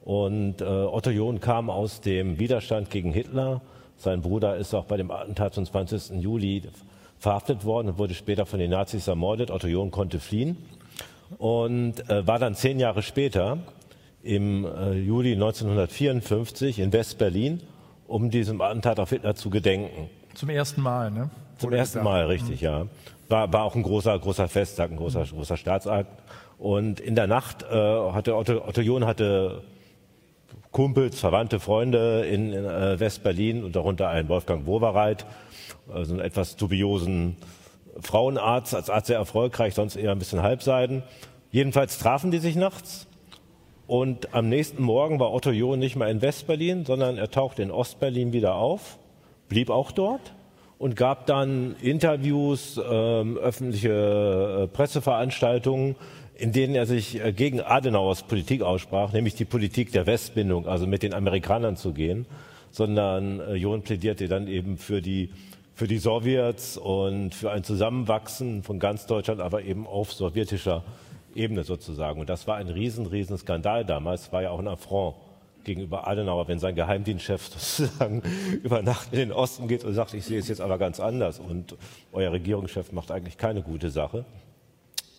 Und 0.03 0.61
äh, 0.61 0.65
Otto 0.65 1.09
John 1.09 1.39
kam 1.39 1.69
aus 1.69 2.01
dem 2.01 2.39
Widerstand 2.39 2.89
gegen 2.89 3.11
Hitler. 3.11 3.61
Sein 3.97 4.21
Bruder 4.21 4.57
ist 4.57 4.73
auch 4.73 4.85
bei 4.85 4.97
dem 4.97 5.11
Attentat 5.11 5.55
vom 5.55 5.65
20. 5.65 6.21
Juli 6.21 6.63
verhaftet 7.19 7.63
worden 7.63 7.89
und 7.89 7.97
wurde 7.97 8.13
später 8.13 8.45
von 8.45 8.59
den 8.59 8.71
Nazis 8.71 9.07
ermordet. 9.07 9.49
Otto 9.49 9.67
John 9.67 9.91
konnte 9.91 10.19
fliehen 10.19 10.57
und 11.37 12.09
äh, 12.09 12.25
war 12.27 12.39
dann 12.39 12.55
zehn 12.55 12.79
Jahre 12.79 13.01
später 13.01 13.59
im 14.23 14.65
äh, 14.65 14.93
Juli 14.93 15.33
1954 15.33 16.79
in 16.79 16.91
West-Berlin, 16.93 17.61
um 18.07 18.29
diesem 18.29 18.61
Attentat 18.61 18.99
auf 18.99 19.09
Hitler 19.09 19.35
zu 19.35 19.49
gedenken. 19.49 20.09
Zum 20.33 20.49
ersten 20.49 20.81
Mal, 20.81 21.11
ne? 21.11 21.29
Zum 21.57 21.71
ersten. 21.71 22.03
Mal, 22.03 22.25
richtig, 22.25 22.61
ja. 22.61 22.87
War, 23.33 23.51
war 23.51 23.63
auch 23.63 23.75
ein 23.75 23.81
großer, 23.81 24.19
großer 24.19 24.47
Festtag, 24.47 24.91
ein 24.91 24.97
großer, 24.97 25.25
großer 25.25 25.57
Staatsakt. 25.57 26.21
Und 26.59 26.99
in 26.99 27.15
der 27.15 27.25
Nacht 27.25 27.63
äh, 27.63 27.65
hatte 27.65 28.35
Otto, 28.35 28.63
Otto 28.63 28.81
John 28.81 29.07
hatte 29.07 29.63
Kumpels, 30.71 31.19
Verwandte, 31.19 31.59
Freunde 31.59 32.25
in, 32.27 32.53
in 32.53 32.63
äh, 32.63 32.99
West-Berlin 32.99 33.63
und 33.63 33.75
darunter 33.75 34.09
einen 34.09 34.29
Wolfgang 34.29 34.67
Wowereit, 34.67 35.25
also 35.91 36.13
einen 36.13 36.23
etwas 36.23 36.57
dubiosen 36.57 37.37
Frauenarzt, 38.01 38.75
als 38.75 38.91
Arzt 38.91 39.07
sehr 39.07 39.17
erfolgreich, 39.17 39.73
sonst 39.73 39.95
eher 39.95 40.11
ein 40.11 40.19
bisschen 40.19 40.43
halbseiden. 40.43 41.01
Jedenfalls 41.49 41.97
trafen 41.97 42.29
die 42.29 42.37
sich 42.37 42.55
nachts 42.55 43.07
und 43.87 44.35
am 44.35 44.47
nächsten 44.47 44.83
Morgen 44.83 45.19
war 45.19 45.33
Otto 45.33 45.49
John 45.49 45.79
nicht 45.79 45.95
mehr 45.95 46.07
in 46.07 46.21
West-Berlin, 46.21 46.85
sondern 46.85 47.17
er 47.17 47.31
tauchte 47.31 47.63
in 47.63 47.71
Ost-Berlin 47.71 48.31
wieder 48.31 48.53
auf, 48.53 48.99
blieb 49.49 49.71
auch 49.71 49.91
dort 49.91 50.35
und 50.83 50.97
gab 50.97 51.27
dann 51.27 51.77
Interviews, 51.81 52.77
ähm, 52.77 53.37
öffentliche 53.37 54.63
äh, 54.63 54.67
Presseveranstaltungen, 54.67 55.95
in 56.35 56.51
denen 56.51 56.75
er 56.75 56.85
sich 56.85 57.23
äh, 57.23 57.31
gegen 57.31 57.61
Adenauers 57.61 58.23
Politik 58.23 58.61
aussprach, 58.61 59.13
nämlich 59.13 59.33
die 59.33 59.45
Politik 59.45 59.93
der 59.93 60.07
Westbindung, 60.07 60.67
also 60.67 60.85
mit 60.85 61.01
den 61.01 61.13
Amerikanern 61.13 61.77
zu 61.77 61.93
gehen, 61.93 62.25
sondern 62.69 63.39
äh, 63.39 63.53
John 63.53 63.83
plädierte 63.83 64.27
dann 64.27 64.49
eben 64.49 64.77
für 64.77 65.01
die, 65.01 65.29
für 65.73 65.87
die 65.87 65.99
Sowjets 65.99 66.75
und 66.75 67.33
für 67.33 67.51
ein 67.51 67.63
Zusammenwachsen 67.63 68.61
von 68.61 68.77
ganz 68.77 69.05
Deutschland, 69.05 69.39
aber 69.39 69.61
eben 69.63 69.87
auf 69.87 70.11
sowjetischer 70.11 70.83
Ebene 71.33 71.63
sozusagen. 71.63 72.19
Und 72.19 72.27
das 72.27 72.45
war 72.45 72.57
ein 72.57 72.67
riesen, 72.67 73.05
riesen 73.05 73.37
Skandal 73.37 73.85
damals, 73.85 74.33
war 74.33 74.41
ja 74.41 74.49
auch 74.49 74.59
ein 74.59 74.67
Affront 74.67 75.15
gegenüber 75.63 76.07
Adenauer, 76.07 76.47
wenn 76.47 76.59
sein 76.59 76.75
Geheimdienstchef 76.75 77.47
sozusagen 77.53 78.21
über 78.63 78.81
Nacht 78.81 79.11
in 79.11 79.19
den 79.19 79.31
Osten 79.31 79.67
geht 79.67 79.83
und 79.83 79.93
sagt, 79.93 80.13
ich 80.13 80.25
sehe 80.25 80.39
es 80.39 80.47
jetzt 80.47 80.61
aber 80.61 80.77
ganz 80.77 80.99
anders 80.99 81.39
und 81.39 81.75
euer 82.11 82.31
Regierungschef 82.31 82.91
macht 82.91 83.11
eigentlich 83.11 83.37
keine 83.37 83.61
gute 83.61 83.89
Sache. 83.89 84.25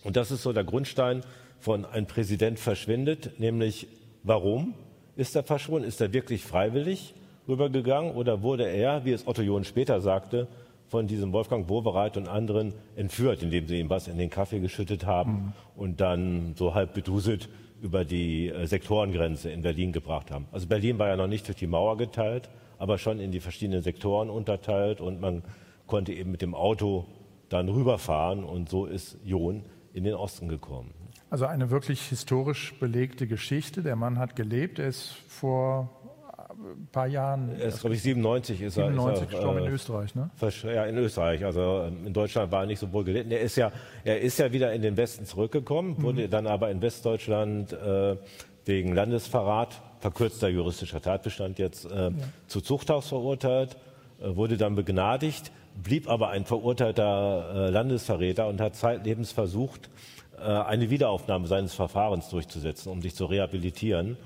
Und 0.02 0.16
das 0.16 0.30
ist 0.30 0.42
so 0.42 0.52
der 0.52 0.64
Grundstein 0.64 1.22
von 1.60 1.84
ein 1.84 2.06
Präsident 2.06 2.58
verschwindet, 2.58 3.38
nämlich 3.38 3.88
warum 4.22 4.74
ist 5.16 5.34
er 5.36 5.44
verschwunden? 5.44 5.88
Ist 5.88 6.00
er 6.00 6.12
wirklich 6.12 6.44
freiwillig 6.44 7.14
rübergegangen 7.48 8.12
oder 8.12 8.42
wurde 8.42 8.68
er, 8.68 9.04
wie 9.04 9.12
es 9.12 9.26
Otto 9.26 9.42
John 9.42 9.64
später 9.64 10.00
sagte, 10.00 10.48
von 10.88 11.06
diesem 11.06 11.32
Wolfgang 11.32 11.66
Bobereit 11.66 12.16
und 12.16 12.28
anderen 12.28 12.74
entführt, 12.96 13.42
indem 13.42 13.66
sie 13.66 13.80
ihm 13.80 13.90
was 13.90 14.08
in 14.08 14.18
den 14.18 14.30
Kaffee 14.30 14.60
geschüttet 14.60 15.06
haben 15.06 15.54
und 15.76 16.00
dann 16.00 16.54
so 16.56 16.74
halb 16.74 16.94
beduselt 16.94 17.48
über 17.84 18.06
die 18.06 18.48
äh, 18.48 18.66
Sektorengrenze 18.66 19.50
in 19.50 19.60
Berlin 19.60 19.92
gebracht 19.92 20.30
haben. 20.30 20.46
Also 20.50 20.66
Berlin 20.66 20.98
war 20.98 21.08
ja 21.08 21.16
noch 21.16 21.26
nicht 21.26 21.46
durch 21.46 21.58
die 21.58 21.66
Mauer 21.66 21.98
geteilt, 21.98 22.48
aber 22.78 22.96
schon 22.96 23.20
in 23.20 23.30
die 23.30 23.40
verschiedenen 23.40 23.82
Sektoren 23.82 24.30
unterteilt 24.30 25.02
und 25.02 25.20
man 25.20 25.42
konnte 25.86 26.14
eben 26.14 26.30
mit 26.30 26.40
dem 26.40 26.54
Auto 26.54 27.06
dann 27.50 27.68
rüberfahren 27.68 28.42
und 28.42 28.70
so 28.70 28.86
ist 28.86 29.18
John 29.22 29.64
in 29.92 30.04
den 30.04 30.14
Osten 30.14 30.48
gekommen. 30.48 30.94
Also 31.28 31.44
eine 31.44 31.68
wirklich 31.68 32.00
historisch 32.08 32.74
belegte 32.80 33.26
Geschichte. 33.26 33.82
Der 33.82 33.96
Mann 33.96 34.18
hat 34.18 34.34
gelebt. 34.34 34.78
Er 34.78 34.88
ist 34.88 35.10
vor 35.28 35.90
paar 36.92 37.06
Jahren, 37.06 37.50
Er 37.58 37.66
ist, 37.66 37.80
glaube 37.80 37.94
ich, 37.94 38.02
97 38.02 38.62
ist 38.62 38.76
er. 38.76 38.88
97 38.88 39.14
ist 39.14 39.20
er, 39.20 39.36
gestorben 39.36 39.58
in 39.58 39.66
äh, 39.66 39.70
Österreich, 39.70 40.14
ne? 40.14 40.30
Ja, 40.64 40.84
in 40.84 40.98
Österreich. 40.98 41.44
Also 41.44 41.84
ähm, 41.88 42.06
in 42.06 42.12
Deutschland 42.12 42.50
war 42.52 42.60
er 42.60 42.66
nicht 42.66 42.78
so 42.78 42.92
wohl 42.92 43.04
gelitten. 43.04 43.30
Er 43.30 43.40
ist 43.40 43.56
ja, 43.56 43.72
er 44.04 44.20
ist 44.20 44.38
ja 44.38 44.52
wieder 44.52 44.72
in 44.72 44.82
den 44.82 44.96
Westen 44.96 45.26
zurückgekommen, 45.26 46.02
wurde 46.02 46.28
dann 46.28 46.46
aber 46.46 46.70
in 46.70 46.80
Westdeutschland 46.82 47.72
äh, 47.72 48.16
wegen 48.64 48.94
Landesverrat, 48.94 49.80
verkürzter 50.00 50.48
juristischer 50.48 51.00
Tatbestand 51.00 51.58
jetzt, 51.58 51.84
äh, 51.90 52.10
zu 52.46 52.60
Zuchthaus 52.60 53.08
verurteilt, 53.08 53.76
äh, 54.20 54.34
wurde 54.36 54.56
dann 54.56 54.74
begnadigt, 54.74 55.52
blieb 55.82 56.08
aber 56.08 56.30
ein 56.30 56.44
verurteilter 56.44 57.68
äh, 57.68 57.70
Landesverräter 57.70 58.48
und 58.48 58.60
hat 58.60 58.76
zeitlebens 58.76 59.32
versucht, 59.32 59.90
äh, 60.38 60.42
eine 60.42 60.90
Wiederaufnahme 60.90 61.46
seines 61.46 61.74
Verfahrens 61.74 62.28
durchzusetzen, 62.30 62.90
um 62.90 63.02
sich 63.02 63.14
zu 63.14 63.26
rehabilitieren. 63.26 64.16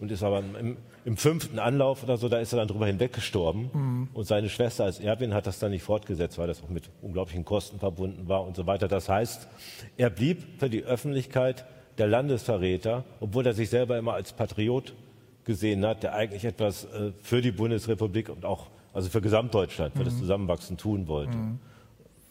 Und 0.00 0.10
ist 0.10 0.22
aber 0.22 0.40
im, 0.40 0.76
im 1.04 1.16
fünften 1.16 1.58
Anlauf 1.58 2.02
oder 2.02 2.16
so, 2.16 2.28
da 2.28 2.38
ist 2.38 2.52
er 2.52 2.58
dann 2.58 2.68
drüber 2.68 2.86
hinweggestorben. 2.86 4.08
Und 4.14 4.24
seine 4.26 4.48
Schwester 4.48 4.84
als 4.84 5.00
Erbin 5.00 5.34
hat 5.34 5.46
das 5.46 5.58
dann 5.58 5.70
nicht 5.70 5.82
fortgesetzt, 5.82 6.38
weil 6.38 6.46
das 6.46 6.62
auch 6.62 6.70
mit 6.70 6.88
unglaublichen 7.02 7.44
Kosten 7.44 7.78
verbunden 7.78 8.28
war 8.28 8.44
und 8.44 8.56
so 8.56 8.66
weiter. 8.66 8.88
Das 8.88 9.08
heißt, 9.08 9.46
er 9.96 10.10
blieb 10.10 10.42
für 10.58 10.70
die 10.70 10.82
Öffentlichkeit 10.82 11.66
der 11.98 12.06
Landesverräter, 12.06 13.04
obwohl 13.20 13.46
er 13.46 13.54
sich 13.54 13.70
selber 13.70 13.98
immer 13.98 14.14
als 14.14 14.32
Patriot 14.32 14.94
gesehen 15.44 15.84
hat, 15.84 16.02
der 16.02 16.14
eigentlich 16.14 16.44
etwas 16.44 16.84
äh, 16.86 17.12
für 17.22 17.42
die 17.42 17.52
Bundesrepublik 17.52 18.30
und 18.30 18.44
auch 18.44 18.68
also 18.94 19.10
für 19.10 19.20
Gesamtdeutschland, 19.20 19.94
für 19.96 20.04
das 20.04 20.16
Zusammenwachsen 20.16 20.76
tun 20.76 21.08
wollte. 21.08 21.36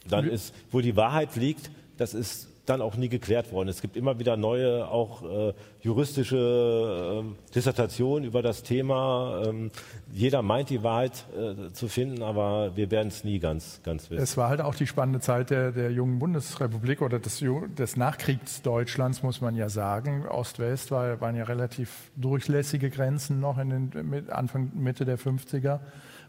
Dann 0.08 0.30
ist, 0.30 0.56
wo 0.72 0.80
die 0.80 0.96
Wahrheit 0.96 1.36
liegt, 1.36 1.70
das 1.98 2.14
ist 2.14 2.50
dann 2.66 2.82
auch 2.82 2.96
nie 2.96 3.10
geklärt 3.10 3.52
worden. 3.52 3.68
Es 3.68 3.82
gibt 3.82 3.98
immer 3.98 4.20
wieder 4.20 4.38
neue, 4.38 4.88
auch 4.88 5.24
äh, 5.24 5.54
juristische 5.82 7.20
ähm, 7.20 7.36
Dissertationen 7.54 8.24
über 8.24 8.42
das 8.42 8.64
Thema. 8.64 9.44
Ähm, 9.46 9.70
jeder 10.14 10.42
meint 10.42 10.70
die 10.70 10.82
Wahrheit 10.82 11.26
äh, 11.38 11.74
zu 11.74 11.90
finden, 11.90 12.24
aber 12.24 12.76
wir 12.76 12.90
werden 12.90 13.10
es 13.10 13.26
nie 13.26 13.40
ganz, 13.40 13.82
ganz 13.84 14.10
wissen. 14.10 14.24
Es 14.24 14.38
war 14.38 14.48
halt 14.48 14.62
auch 14.62 14.76
die 14.76 14.88
spannende 14.88 15.20
Zeit 15.20 15.50
der, 15.50 15.72
der 15.72 15.92
jungen 15.92 16.20
Bundesrepublik 16.20 17.02
oder 17.02 17.20
des, 17.20 17.44
des 17.78 17.98
Nachkriegsdeutschlands, 17.98 19.24
muss 19.24 19.42
man 19.42 19.56
ja 19.56 19.68
sagen. 19.68 20.26
Ost-West 20.26 20.92
war, 20.92 21.20
waren 21.20 21.36
ja 21.36 21.44
relativ 21.44 22.12
durchlässige 22.16 22.90
Grenzen 22.90 23.42
noch 23.42 23.58
in 23.58 23.70
den 23.92 24.10
mit 24.10 24.30
Anfang, 24.30 24.72
Mitte 24.74 25.04
der 25.04 25.20
50er. 25.20 25.80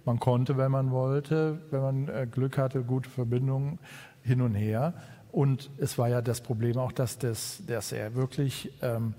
Man 0.04 0.18
konnte, 0.18 0.56
wenn 0.58 0.70
man 0.70 0.90
wollte, 0.90 1.60
wenn 1.70 1.80
man 1.80 2.08
äh, 2.08 2.26
Glück 2.30 2.58
hatte, 2.58 2.82
gute 2.82 3.08
Verbindungen 3.08 3.78
hin 4.22 4.40
und 4.40 4.54
her. 4.54 4.94
Und 5.34 5.68
es 5.78 5.98
war 5.98 6.08
ja 6.08 6.22
das 6.22 6.40
Problem 6.40 6.78
auch, 6.78 6.92
dass, 6.92 7.18
das, 7.18 7.60
dass 7.66 7.90
er 7.90 8.14
wirklich 8.14 8.70
ähm, 8.82 9.14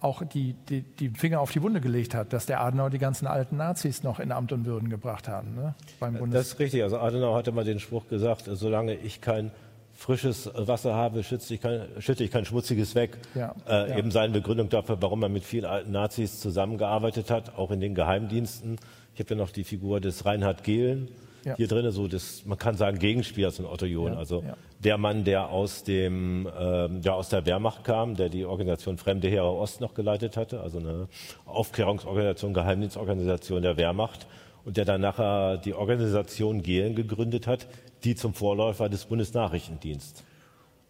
auch 0.00 0.22
die, 0.24 0.54
die, 0.70 0.80
die 0.80 1.10
Finger 1.10 1.42
auf 1.42 1.52
die 1.52 1.60
Wunde 1.60 1.82
gelegt 1.82 2.14
hat, 2.14 2.32
dass 2.32 2.46
der 2.46 2.62
Adenauer 2.62 2.88
die 2.88 2.98
ganzen 2.98 3.26
alten 3.26 3.58
Nazis 3.58 4.02
noch 4.02 4.18
in 4.18 4.32
Amt 4.32 4.52
und 4.52 4.64
Würden 4.64 4.88
gebracht 4.88 5.28
haben. 5.28 5.54
Ne? 5.54 5.74
Beim 6.00 6.14
Bundes 6.14 6.40
Das 6.40 6.46
ist 6.54 6.58
richtig. 6.58 6.82
Also 6.82 6.98
Adenauer 6.98 7.36
hatte 7.36 7.52
mal 7.52 7.64
den 7.64 7.80
Spruch 7.80 8.08
gesagt, 8.08 8.48
solange 8.50 8.94
ich 8.94 9.20
kein 9.20 9.50
frisches 9.92 10.50
Wasser 10.54 10.94
habe, 10.94 11.22
schütze 11.22 11.52
ich 11.52 11.60
kein, 11.60 11.82
schütte 11.98 12.24
ich 12.24 12.30
kein 12.30 12.46
schmutziges 12.46 12.94
weg. 12.94 13.18
Ja, 13.34 13.54
Äh, 13.68 13.90
ja. 13.90 13.98
Eben 13.98 14.10
seine 14.10 14.32
Begründung 14.32 14.70
dafür, 14.70 15.02
warum 15.02 15.22
er 15.22 15.28
mit 15.28 15.44
vielen 15.44 15.66
alten 15.66 15.92
Nazis 15.92 16.40
zusammengearbeitet 16.40 17.30
hat, 17.30 17.58
auch 17.58 17.70
in 17.70 17.80
den 17.80 17.94
Geheimdiensten. 17.94 18.78
Ich 19.12 19.20
habe 19.20 19.34
ja 19.34 19.36
noch 19.36 19.50
die 19.50 19.64
Figur 19.64 20.00
des 20.00 20.24
Reinhard 20.24 20.64
Gehlen 20.64 21.10
ja. 21.44 21.56
hier 21.56 21.68
drin 21.68 21.90
so 21.90 22.08
das, 22.08 22.44
man 22.44 22.58
kann 22.58 22.76
sagen, 22.76 22.98
Gegenspieler 22.98 23.52
von 23.52 23.66
Otto 23.66 23.86
John. 23.86 24.14
also 24.14 24.44
der 24.78 24.98
Mann, 24.98 25.24
der 25.24 25.48
aus, 25.50 25.84
dem, 25.84 26.46
äh, 26.46 26.88
der 26.88 27.14
aus 27.14 27.28
der 27.28 27.46
Wehrmacht 27.46 27.84
kam, 27.84 28.16
der 28.16 28.28
die 28.28 28.44
Organisation 28.44 28.98
Fremde 28.98 29.28
Heere 29.28 29.52
Ost 29.52 29.80
noch 29.80 29.94
geleitet 29.94 30.36
hatte, 30.36 30.60
also 30.60 30.78
eine 30.78 31.08
Aufklärungsorganisation, 31.46 32.54
Geheimdienstorganisation 32.54 33.62
der 33.62 33.76
Wehrmacht 33.76 34.26
und 34.64 34.76
der 34.76 34.84
dann 34.84 35.00
nachher 35.00 35.58
die 35.58 35.74
Organisation 35.74 36.62
Gehlen 36.62 36.94
gegründet 36.94 37.46
hat, 37.46 37.66
die 38.04 38.14
zum 38.14 38.34
Vorläufer 38.34 38.88
des 38.88 39.04
Bundesnachrichtendienstes 39.04 40.24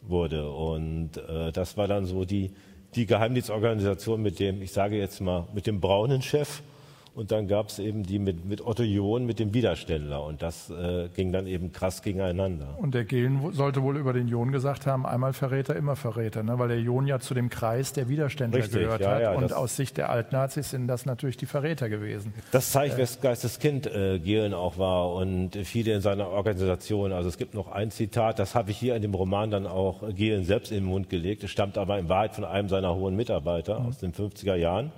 wurde. 0.03 0.51
Und 0.51 1.17
äh, 1.17 1.53
das 1.53 1.77
war 1.77 1.89
dann 1.89 2.07
so 2.07 2.25
die, 2.25 2.53
die 2.95 3.07
Geheimdienstorganisation 3.07 4.21
mit 4.21 4.39
dem, 4.39 4.63
ich 4.63 4.73
sage 4.73 4.97
jetzt 4.97 5.21
mal, 5.21 5.47
mit 5.55 5.67
dem 5.67 5.81
braunen 5.81 6.23
Chef 6.23 6.63
und 7.15 7.31
dann 7.31 7.47
gab 7.47 7.69
es 7.69 7.79
eben 7.79 8.05
die 8.05 8.19
mit, 8.19 8.47
mit 8.47 8.67
Otto 8.67 8.83
John, 8.83 9.27
mit 9.27 9.39
dem 9.39 9.53
Widerständler. 9.53 10.25
Und 10.25 10.41
das 10.41 10.71
äh, 10.71 11.09
ging 11.15 11.31
dann 11.31 11.47
eben 11.47 11.71
krass 11.71 12.01
gegeneinander. 12.01 12.79
Und 12.79 12.95
der 12.95 13.05
Gehlen 13.05 13.53
sollte 13.53 13.83
wohl 13.83 13.99
über 13.99 14.15
den 14.15 14.29
John 14.29 14.51
gesagt 14.51 14.87
haben, 14.87 15.05
einmal 15.05 15.35
Verräter, 15.35 15.77
immer 15.77 15.95
Verräter. 15.95 16.43
Ne? 16.43 16.59
Weil 16.59 16.69
der 16.69 16.81
John 16.81 17.07
ja 17.07 17.19
zu 17.19 17.35
dem 17.35 17.51
Kreis 17.51 17.93
der 17.93 18.09
Widerständler 18.09 18.61
Richtig, 18.61 18.81
gehört 18.81 19.03
ja, 19.03 19.11
hat. 19.11 19.23
Ja, 19.23 19.33
und 19.33 19.53
aus 19.53 19.77
Sicht 19.77 19.99
der 19.99 20.09
Altnazis 20.09 20.71
sind 20.71 20.89
das 20.89 21.05
natürlich 21.05 21.37
die 21.37 21.45
Verräter 21.45 21.91
gewesen. 21.91 22.33
Das 22.51 22.73
zeigt, 22.73 22.95
äh, 22.95 22.99
wes 22.99 23.21
Geisteskind 23.21 23.87
äh, 23.89 24.19
Gehlen 24.19 24.55
auch 24.55 24.79
war 24.79 25.13
und 25.13 25.55
viele 25.65 25.93
in 25.93 26.01
seiner 26.01 26.29
Organisation. 26.29 27.13
Also 27.13 27.29
es 27.29 27.37
gibt 27.37 27.53
noch 27.53 27.71
ein 27.71 27.91
Zitat, 27.91 28.39
das 28.39 28.55
habe 28.55 28.71
ich 28.71 28.79
hier 28.79 28.97
in 28.97 29.03
dem 29.03 29.13
Roman 29.13 29.51
dann 29.51 29.67
auch 29.67 30.03
Gehlen 30.15 30.45
selbst 30.45 30.71
in 30.73 30.79
den 30.79 30.87
Mund 30.87 31.11
gelegt. 31.11 31.45
Es 31.45 31.51
stammt 31.51 31.77
aber 31.77 31.99
in 31.99 32.09
Wahrheit 32.09 32.35
von 32.35 32.45
einem 32.45 32.71
seiner 32.71 32.95
hohen 32.95 33.17
Mitarbeiter 33.17 33.81
mhm. 33.81 33.87
aus 33.87 33.99
den 33.99 34.15
50er 34.15 34.55
Jahren 34.55 34.93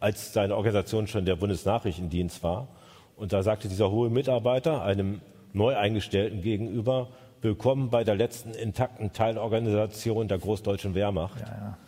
als 0.00 0.32
seine 0.32 0.56
Organisation 0.56 1.06
schon 1.06 1.24
der 1.24 1.36
Bundesnachrichtendienst 1.36 2.42
war. 2.42 2.68
Und 3.16 3.32
da 3.32 3.42
sagte 3.42 3.68
dieser 3.68 3.90
hohe 3.90 4.10
Mitarbeiter 4.10 4.82
einem 4.82 5.20
Neueingestellten 5.52 6.42
gegenüber, 6.42 7.08
willkommen 7.40 7.90
bei 7.90 8.04
der 8.04 8.14
letzten 8.14 8.50
intakten 8.52 9.12
Teilorganisation 9.12 10.28
der 10.28 10.38
Großdeutschen 10.38 10.94
Wehrmacht. 10.94 11.40
Ja, 11.40 11.46
ja. 11.46 11.78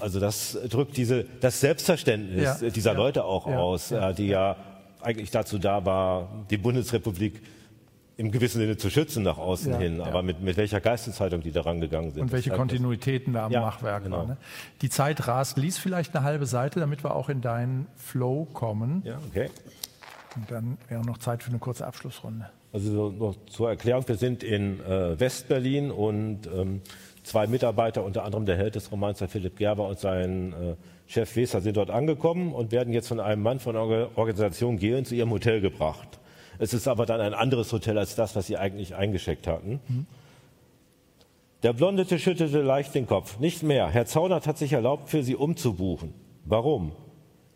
Also 0.00 0.18
das 0.18 0.58
drückt 0.68 0.96
diese, 0.96 1.24
das 1.40 1.60
Selbstverständnis 1.60 2.60
ja, 2.60 2.70
dieser 2.70 2.94
Leute 2.94 3.24
auch 3.24 3.46
aus, 3.46 3.92
äh, 3.92 4.14
die 4.14 4.28
ja 4.28 4.56
eigentlich 5.00 5.30
dazu 5.30 5.58
da 5.58 5.84
war, 5.84 6.28
die 6.50 6.56
Bundesrepublik 6.56 7.42
im 8.16 8.30
gewissen 8.30 8.60
Sinne 8.60 8.76
zu 8.76 8.90
schützen 8.90 9.22
nach 9.22 9.38
außen 9.38 9.72
ja, 9.72 9.78
hin, 9.78 10.00
aber 10.00 10.16
ja. 10.16 10.22
mit, 10.22 10.40
mit 10.40 10.56
welcher 10.56 10.80
Geisteshaltung 10.80 11.40
die 11.40 11.52
daran 11.52 11.80
gegangen 11.80 12.10
sind. 12.10 12.22
Und 12.22 12.32
welche 12.32 12.50
Kontinuitäten 12.50 13.32
da 13.32 13.46
am 13.46 13.52
ja, 13.52 13.60
Machwerk 13.60 14.04
genau. 14.04 14.18
waren. 14.18 14.28
Ne? 14.28 14.36
Die 14.82 14.90
Zeit 14.90 15.26
rast, 15.26 15.56
lies 15.56 15.78
vielleicht 15.78 16.14
eine 16.14 16.24
halbe 16.24 16.46
Seite, 16.46 16.80
damit 16.80 17.04
wir 17.04 17.16
auch 17.16 17.28
in 17.28 17.40
deinen 17.40 17.86
Flow 17.96 18.46
kommen. 18.52 19.02
Ja, 19.04 19.18
okay. 19.30 19.48
Und 20.36 20.50
dann 20.50 20.78
wäre 20.88 21.04
noch 21.04 21.18
Zeit 21.18 21.42
für 21.42 21.50
eine 21.50 21.58
kurze 21.58 21.86
Abschlussrunde. 21.86 22.48
Also 22.72 23.10
noch 23.10 23.36
zur 23.46 23.68
Erklärung, 23.68 24.06
wir 24.08 24.16
sind 24.16 24.42
in 24.42 24.80
äh, 24.80 25.18
Westberlin 25.18 25.90
und 25.90 26.46
ähm, 26.46 26.80
zwei 27.22 27.46
Mitarbeiter, 27.46 28.02
unter 28.02 28.24
anderem 28.24 28.46
der 28.46 28.56
Held 28.56 28.74
des 28.74 28.90
Romans, 28.90 29.18
der 29.18 29.28
Philipp 29.28 29.56
Gerber 29.58 29.86
und 29.86 29.98
sein 29.98 30.52
äh, 30.52 30.74
Chef 31.06 31.36
Weser, 31.36 31.60
sind 31.60 31.76
dort 31.76 31.90
angekommen 31.90 32.52
und 32.52 32.72
werden 32.72 32.94
jetzt 32.94 33.08
von 33.08 33.20
einem 33.20 33.42
Mann 33.42 33.60
von 33.60 33.74
der 33.74 34.16
Organisation 34.16 34.78
Gehlen 34.78 35.04
zu 35.04 35.14
ihrem 35.14 35.30
Hotel 35.30 35.60
gebracht. 35.60 36.18
Es 36.62 36.72
ist 36.72 36.86
aber 36.86 37.06
dann 37.06 37.20
ein 37.20 37.34
anderes 37.34 37.72
Hotel 37.72 37.98
als 37.98 38.14
das, 38.14 38.36
was 38.36 38.46
sie 38.46 38.56
eigentlich 38.56 38.94
eingeschickt 38.94 39.48
hatten. 39.48 39.80
Der 41.64 41.72
Blondete 41.72 42.20
schüttelte 42.20 42.62
leicht 42.62 42.94
den 42.94 43.08
Kopf. 43.08 43.40
Nicht 43.40 43.64
mehr. 43.64 43.88
Herr 43.88 44.06
Zaunert 44.06 44.46
hat 44.46 44.58
sich 44.58 44.72
erlaubt, 44.72 45.08
für 45.08 45.24
Sie 45.24 45.34
umzubuchen. 45.34 46.14
Warum? 46.44 46.92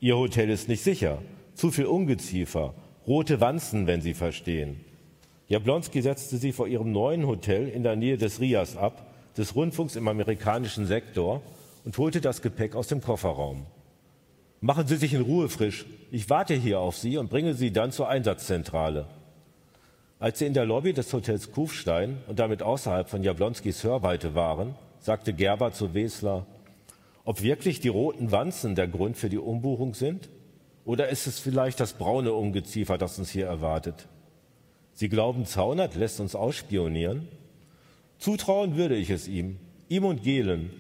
Ihr 0.00 0.16
Hotel 0.16 0.50
ist 0.50 0.68
nicht 0.68 0.82
sicher. 0.82 1.18
Zu 1.54 1.70
viel 1.70 1.86
Ungeziefer. 1.86 2.74
Rote 3.06 3.40
Wanzen, 3.40 3.86
wenn 3.86 4.00
Sie 4.00 4.12
verstehen. 4.12 4.80
Jablonski 5.46 6.02
setzte 6.02 6.38
sie 6.38 6.50
vor 6.50 6.66
ihrem 6.66 6.90
neuen 6.90 7.28
Hotel 7.28 7.68
in 7.68 7.84
der 7.84 7.94
Nähe 7.94 8.16
des 8.16 8.40
Rias 8.40 8.76
ab, 8.76 9.06
des 9.36 9.54
Rundfunks 9.54 9.94
im 9.94 10.08
amerikanischen 10.08 10.84
Sektor, 10.84 11.42
und 11.84 11.96
holte 11.96 12.20
das 12.20 12.42
Gepäck 12.42 12.74
aus 12.74 12.88
dem 12.88 13.00
Kofferraum. 13.00 13.66
Machen 14.66 14.88
Sie 14.88 14.96
sich 14.96 15.14
in 15.14 15.20
Ruhe 15.20 15.48
frisch. 15.48 15.86
Ich 16.10 16.28
warte 16.28 16.52
hier 16.52 16.80
auf 16.80 16.96
Sie 16.96 17.18
und 17.18 17.30
bringe 17.30 17.54
Sie 17.54 17.70
dann 17.70 17.92
zur 17.92 18.08
Einsatzzentrale. 18.08 19.06
Als 20.18 20.40
sie 20.40 20.46
in 20.46 20.54
der 20.54 20.66
Lobby 20.66 20.92
des 20.92 21.12
Hotels 21.12 21.52
Kufstein 21.52 22.18
und 22.26 22.40
damit 22.40 22.64
außerhalb 22.64 23.08
von 23.08 23.22
Jablonskis 23.22 23.84
Hörweite 23.84 24.34
waren, 24.34 24.74
sagte 24.98 25.34
Gerber 25.34 25.70
zu 25.70 25.94
Wesler, 25.94 26.46
ob 27.24 27.42
wirklich 27.42 27.78
die 27.78 27.90
roten 27.90 28.32
Wanzen 28.32 28.74
der 28.74 28.88
Grund 28.88 29.16
für 29.16 29.28
die 29.28 29.38
Umbuchung 29.38 29.94
sind? 29.94 30.30
Oder 30.84 31.10
ist 31.10 31.28
es 31.28 31.38
vielleicht 31.38 31.78
das 31.78 31.92
braune 31.92 32.32
Ungeziefer, 32.32 32.98
das 32.98 33.20
uns 33.20 33.30
hier 33.30 33.46
erwartet? 33.46 34.08
Sie 34.94 35.08
glauben, 35.08 35.46
Zaunert 35.46 35.94
lässt 35.94 36.18
uns 36.18 36.34
ausspionieren? 36.34 37.28
Zutrauen 38.18 38.74
würde 38.74 38.96
ich 38.96 39.10
es 39.10 39.28
ihm, 39.28 39.60
ihm 39.88 40.04
und 40.04 40.24
Gehlen, 40.24 40.72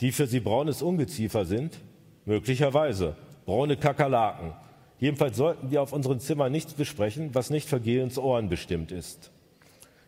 die 0.00 0.10
für 0.10 0.26
sie 0.26 0.40
braunes 0.40 0.82
Ungeziefer 0.82 1.44
sind, 1.44 1.78
Möglicherweise. 2.26 3.14
Braune 3.46 3.76
Kakerlaken. 3.76 4.52
Jedenfalls 4.98 5.36
sollten 5.36 5.70
wir 5.70 5.80
auf 5.80 5.92
unseren 5.92 6.18
Zimmern 6.18 6.50
nichts 6.50 6.74
besprechen, 6.74 7.30
was 7.34 7.50
nicht 7.50 7.68
für 7.68 7.80
Gehens 7.80 8.18
Ohren 8.18 8.48
bestimmt 8.48 8.90
ist. 8.90 9.30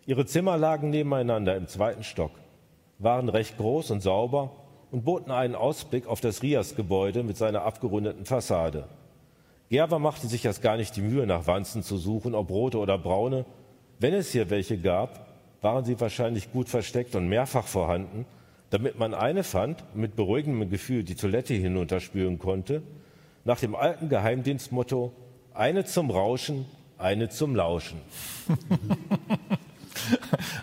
Ihre 0.05 0.27
Zimmer 0.27 0.57
lagen 0.57 0.91
nebeneinander 0.91 1.55
im 1.57 1.69
zweiten 1.69 2.03
Stock, 2.03 2.33
waren 2.99 3.29
recht 3.29 3.57
groß 3.57 3.93
und 3.93 4.01
sauber 4.01 4.51
und 4.91 5.05
boten 5.05 5.31
einen 5.31 5.55
Ausblick 5.55 6.09
auf 6.09 6.21
das 6.21 6.43
Rias-Gebäude 6.43 7.23
mit 7.23 7.37
seiner 7.37 7.63
abgerundeten 7.63 8.25
Fassade. 8.25 8.89
Gerber 9.69 10.01
machte 10.01 10.27
sich 10.27 10.45
erst 10.45 10.63
gar 10.63 10.77
nicht 10.77 10.97
die 10.97 11.03
Mühe, 11.03 11.27
nach 11.27 11.47
Wanzen 11.47 11.85
zu 11.85 11.99
suchen, 11.99 12.35
ob 12.35 12.51
rote 12.51 12.79
oder 12.79 12.99
braune. 12.99 13.45
Wenn 14.01 14.15
es 14.15 14.33
hier 14.33 14.51
welche 14.51 14.79
gab, 14.79 15.29
waren 15.61 15.85
sie 15.85 16.01
wahrscheinlich 16.01 16.51
gut 16.51 16.69
versteckt 16.69 17.15
und 17.15 17.29
mehrfach 17.29 17.67
vorhanden 17.67 18.27
damit 18.71 18.99
man 18.99 19.15
eine 19.15 19.45
fand 19.45 19.83
mit 19.95 20.17
beruhigendem 20.17 20.71
Gefühl 20.71 21.03
die 21.05 21.15
Toilette 21.15 21.55
hinunterspülen 21.55 22.39
konnte, 22.39 22.83
nach 23.45 23.59
dem 23.61 23.75
alten 23.75 24.09
Geheimdienstmotto 24.09 25.13
eine 25.55 25.85
zum 25.85 26.11
Rauschen, 26.11 26.67
eine 26.99 27.29
zum 27.29 27.57
Lauschen. 27.57 28.01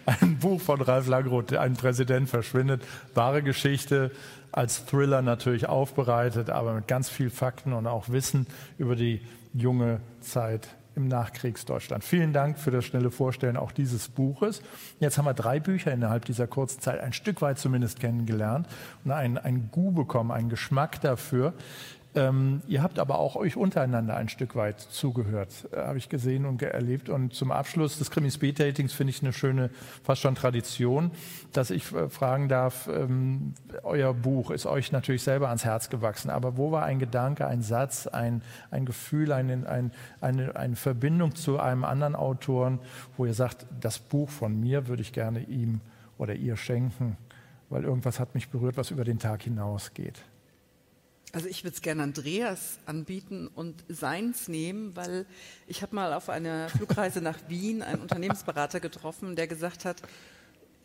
Ein 0.06 0.38
Buch 0.40 0.62
von 0.62 0.82
Ralf 0.82 1.08
Langroth, 1.08 1.54
ein 1.54 1.74
Präsident 1.74 2.30
verschwindet, 2.30 2.82
wahre 3.14 3.44
Geschichte, 3.44 4.12
als 4.52 4.86
Thriller 4.86 5.22
natürlich 5.22 5.68
aufbereitet, 5.68 6.50
aber 6.50 6.74
mit 6.74 6.88
ganz 6.88 7.10
viel 7.10 7.30
Fakten 7.30 7.74
und 7.74 7.88
auch 7.88 8.10
Wissen 8.10 8.48
über 8.78 8.96
die 8.96 9.22
junge 9.54 10.00
Zeit 10.22 10.70
im 10.96 11.08
Nachkriegsdeutschland. 11.08 12.04
Vielen 12.04 12.34
Dank 12.34 12.58
für 12.58 12.72
das 12.72 12.86
schnelle 12.86 13.12
Vorstellen 13.12 13.58
auch 13.58 13.72
dieses 13.72 14.08
Buches. 14.08 14.62
Jetzt 15.00 15.18
haben 15.18 15.26
wir 15.26 15.34
drei 15.34 15.60
Bücher 15.60 15.92
innerhalb 15.92 16.26
dieser 16.26 16.48
kurzen 16.48 16.80
Zeit 16.82 17.00
ein 17.02 17.14
Stück 17.14 17.42
weit 17.42 17.60
zumindest 17.60 18.00
kennengelernt 18.00 18.68
und 19.04 19.12
ein, 19.12 19.38
ein 19.38 19.70
Gu 19.72 19.92
bekommen, 19.92 20.32
einen 20.32 20.50
Geschmack 20.50 21.02
dafür, 21.02 21.54
ähm, 22.16 22.62
ihr 22.68 22.82
habt 22.82 22.98
aber 22.98 23.20
auch 23.20 23.36
euch 23.36 23.58
untereinander 23.58 24.16
ein 24.16 24.30
Stück 24.30 24.56
weit 24.56 24.80
zugehört, 24.80 25.68
äh, 25.72 25.78
habe 25.78 25.98
ich 25.98 26.10
gesehen 26.10 26.46
und 26.46 26.62
erlebt. 26.62 27.10
Und 27.10 27.34
zum 27.34 27.52
Abschluss 27.52 27.98
des 27.98 28.10
Krimi-Speed-Datings 28.10 28.94
finde 28.94 29.12
ich 29.12 29.22
eine 29.22 29.34
schöne, 29.34 29.70
fast 30.04 30.22
schon 30.22 30.36
Tradition, 30.36 31.12
dass 31.52 31.70
ich 31.70 31.92
äh, 31.94 32.10
fragen 32.10 32.48
darf, 32.48 32.88
ähm, 32.88 33.54
euer 33.84 34.14
Buch 34.14 34.52
ist 34.52 34.66
euch 34.66 34.92
natürlich 34.92 35.24
selber 35.24 35.50
ans 35.50 35.66
Herz 35.66 35.90
gewachsen, 35.90 36.30
aber 36.30 36.58
wo 36.58 36.72
war 36.72 36.86
ein 36.86 37.00
Gedanke, 37.00 37.48
ein 37.48 37.62
Satz, 37.62 38.08
ein, 38.08 38.42
ein 38.72 38.86
Gefühl, 38.86 39.32
ein, 39.32 39.66
ein, 39.68 39.92
eine, 40.22 40.56
eine 40.56 40.76
Verbindung 40.76 41.36
zu 41.36 41.60
einem 41.60 41.84
anderen 41.84 42.16
Autoren, 42.16 42.80
wo 43.18 43.26
ihr 43.26 43.34
sagt, 43.34 43.66
das 43.82 44.00
Buch 44.00 44.30
von 44.30 44.60
mir 44.60 44.88
würde 44.88 45.02
ich 45.02 45.12
gerne 45.12 45.42
ihm 45.42 45.82
oder 46.18 46.34
ihr 46.34 46.56
schenken, 46.56 47.18
weil 47.70 47.84
irgendwas 47.84 48.20
hat 48.20 48.36
mich 48.36 48.50
berührt, 48.50 48.78
was 48.78 48.92
über 48.92 49.04
den 49.04 49.20
Tag 49.20 49.44
hinausgeht? 49.44 50.24
Also 51.36 51.50
ich 51.50 51.66
würde 51.66 51.76
es 51.76 51.82
gerne 51.82 52.02
Andreas 52.02 52.80
anbieten 52.86 53.50
und 53.54 53.84
seins 53.90 54.48
nehmen, 54.48 54.96
weil 54.96 55.26
ich 55.68 55.82
habe 55.82 55.94
mal 55.94 56.14
auf 56.14 56.30
einer 56.30 56.70
Flugreise 56.70 57.20
nach 57.20 57.38
Wien 57.50 57.82
einen 57.82 58.02
Unternehmensberater 58.02 58.80
getroffen, 58.80 59.36
der 59.36 59.46
gesagt 59.46 59.84
hat, 59.84 60.02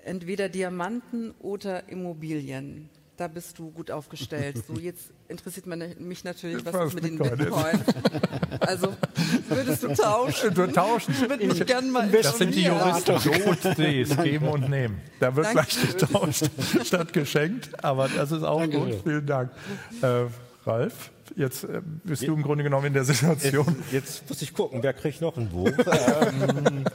entweder 0.02 0.48
Diamanten 0.48 1.30
oder 1.38 1.88
Immobilien. 1.88 2.88
Da 3.20 3.28
bist 3.28 3.58
du 3.58 3.70
gut 3.70 3.90
aufgestellt. 3.90 4.64
So, 4.66 4.80
jetzt 4.80 5.10
interessiert 5.28 5.66
mich 5.66 6.24
natürlich, 6.24 6.64
was 6.64 6.86
ist 6.86 6.94
mit 6.94 7.04
den 7.04 7.18
Bitcoin. 7.18 7.78
Also 8.60 8.94
würdest 9.46 9.82
du 9.82 9.88
tauschen? 9.88 10.54
Du 10.54 10.66
tauschen. 10.68 11.12
Ich 11.12 11.28
würde 11.28 11.46
mich 11.46 11.66
gerne 11.66 11.86
mal 11.88 12.08
Das 12.08 12.38
sind 12.38 12.54
die 12.54 12.62
Juristen. 12.62 13.16
Gut, 13.44 13.58
Ds, 13.76 14.16
geben 14.22 14.48
und 14.48 14.70
nehmen. 14.70 15.02
Da 15.18 15.36
wird 15.36 15.48
Danke. 15.54 15.66
gleich 15.66 15.98
getauscht 15.98 16.44
statt 16.82 17.12
geschenkt. 17.12 17.84
Aber 17.84 18.08
das 18.08 18.32
ist 18.32 18.42
auch 18.42 18.60
Danke. 18.60 18.78
gut. 18.78 18.94
Vielen 19.04 19.26
Dank. 19.26 19.50
Äh, 20.00 20.24
Ralf, 20.64 21.10
jetzt 21.36 21.64
äh, 21.64 21.82
bist 22.04 22.22
du 22.22 22.32
im 22.32 22.42
Grunde 22.42 22.64
genommen 22.64 22.86
in 22.86 22.94
der 22.94 23.04
Situation. 23.04 23.66
Jetzt, 23.90 23.92
jetzt 23.92 24.30
muss 24.30 24.40
ich 24.40 24.54
gucken, 24.54 24.82
wer 24.82 24.94
kriegt 24.94 25.20
noch 25.20 25.36
ein 25.36 25.50
Buch? 25.50 25.68
ähm, 25.68 26.86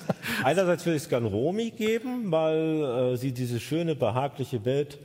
einerseits 0.43 0.87
würde 0.87 0.97
ich 0.97 1.03
es 1.03 1.09
gerne 1.09 1.27
Romy 1.27 1.69
geben, 1.69 2.31
weil 2.31 3.13
äh, 3.13 3.15
sie 3.15 3.31
diese 3.31 3.59
schöne, 3.59 3.93
behagliche 3.93 4.65
Welt 4.65 4.97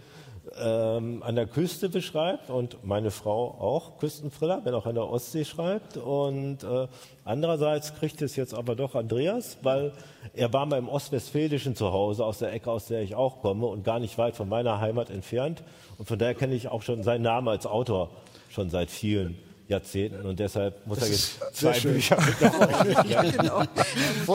ähm, 0.58 1.22
an 1.22 1.36
der 1.36 1.46
Küste 1.46 1.88
beschreibt 1.88 2.50
und 2.50 2.84
meine 2.84 3.10
Frau 3.10 3.56
auch 3.60 3.98
Küstenfriller, 3.98 4.60
wenn 4.64 4.74
auch 4.74 4.86
an 4.86 4.94
der 4.94 5.08
Ostsee 5.08 5.44
schreibt. 5.44 5.96
Und 5.96 6.64
äh, 6.64 6.88
andererseits 7.24 7.94
kriegt 7.94 8.22
es 8.22 8.36
jetzt 8.36 8.54
aber 8.54 8.74
doch 8.74 8.94
Andreas, 8.94 9.58
weil 9.62 9.92
er 10.34 10.52
war 10.52 10.66
mal 10.66 10.78
im 10.78 10.88
Ostwestfälischen 10.88 11.76
zu 11.76 11.92
Hause, 11.92 12.24
aus 12.24 12.38
der 12.38 12.52
Ecke, 12.52 12.70
aus 12.70 12.86
der 12.86 13.02
ich 13.02 13.14
auch 13.14 13.42
komme 13.42 13.66
und 13.66 13.84
gar 13.84 14.00
nicht 14.00 14.16
weit 14.18 14.36
von 14.36 14.48
meiner 14.48 14.80
Heimat 14.80 15.10
entfernt. 15.10 15.62
Und 15.98 16.06
von 16.06 16.18
daher 16.18 16.34
kenne 16.34 16.54
ich 16.54 16.68
auch 16.68 16.82
schon 16.82 17.02
seinen 17.02 17.22
Namen 17.22 17.48
als 17.48 17.66
Autor 17.66 18.10
schon 18.48 18.70
seit 18.70 18.90
vielen 18.90 19.38
Jahrzehnten 19.70 20.26
und 20.26 20.38
deshalb 20.38 20.86
muss 20.86 20.98
das 20.98 21.08
er 21.08 21.14
jetzt 21.14 21.56
zwei 21.56 21.80
Bücher 21.80 22.18
mit 22.20 22.40
ja, 23.08 23.22
genau. 23.22 23.62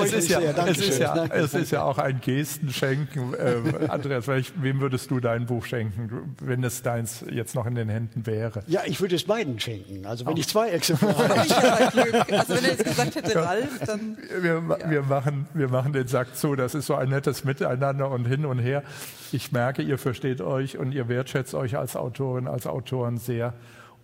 es, 0.02 0.13
ist 0.13 0.30
ja, 0.30 0.39
es, 0.39 0.78
ist 0.78 1.00
ja, 1.00 1.26
es 1.26 1.54
ist 1.54 1.71
ja 1.71 1.84
auch 1.84 1.98
ein 1.98 2.21
Gestenschenken. 2.21 3.34
Äh, 3.34 3.88
Andreas, 3.89 4.28
wem 4.28 4.80
würdest 4.80 5.12
du 5.12 5.19
dein 5.19 5.45
Buch 5.45 5.65
schenken, 5.65 6.36
wenn 6.41 6.63
es 6.63 6.82
deins 6.82 7.26
jetzt 7.30 7.54
noch 7.54 7.65
in 7.65 7.76
den 7.76 7.89
Händen 7.89 8.26
wäre? 8.26 8.63
Ja, 8.67 8.82
ich 8.86 9.02
würde 9.02 9.15
es 9.15 9.26
beiden 9.26 9.60
schenken. 9.60 10.06
Also 10.06 10.26
wenn 10.26 10.34
oh. 10.34 10.38
ich 10.38 10.48
zwei 10.48 10.69
Exemplare 10.69 11.34
hätte. 11.39 12.38
also 12.38 12.56
wenn 12.56 12.63
er 12.63 12.71
jetzt 12.71 12.86
gesagt 12.86 13.15
hätte, 13.15 13.36
Ralf, 13.36 13.80
dann... 13.86 14.17
Wir, 14.41 14.63
ja. 14.80 14.89
wir, 14.89 15.02
machen, 15.04 15.48
wir 15.54 15.67
machen 15.67 15.93
den 15.93 16.08
Sack 16.08 16.36
zu. 16.38 16.56
Das 16.56 16.74
ist 16.76 16.86
so 16.86 16.95
ein 16.95 17.10
nettes 17.10 17.43
Miteinander 17.43 18.10
und 18.10 18.26
hin 18.26 18.45
und 18.45 18.60
her. 18.60 18.84
Ich 19.32 19.52
merke, 19.52 19.82
ihr 19.82 19.98
versteht 19.98 20.39
euch 20.39 20.78
und 20.78 20.93
ihr 20.93 21.10
wertschätzt 21.10 21.54
euch 21.56 21.78
als 21.78 21.95
Autorin, 21.95 22.48
als 22.48 22.67
Autoren 22.67 23.17
sehr. 23.17 23.54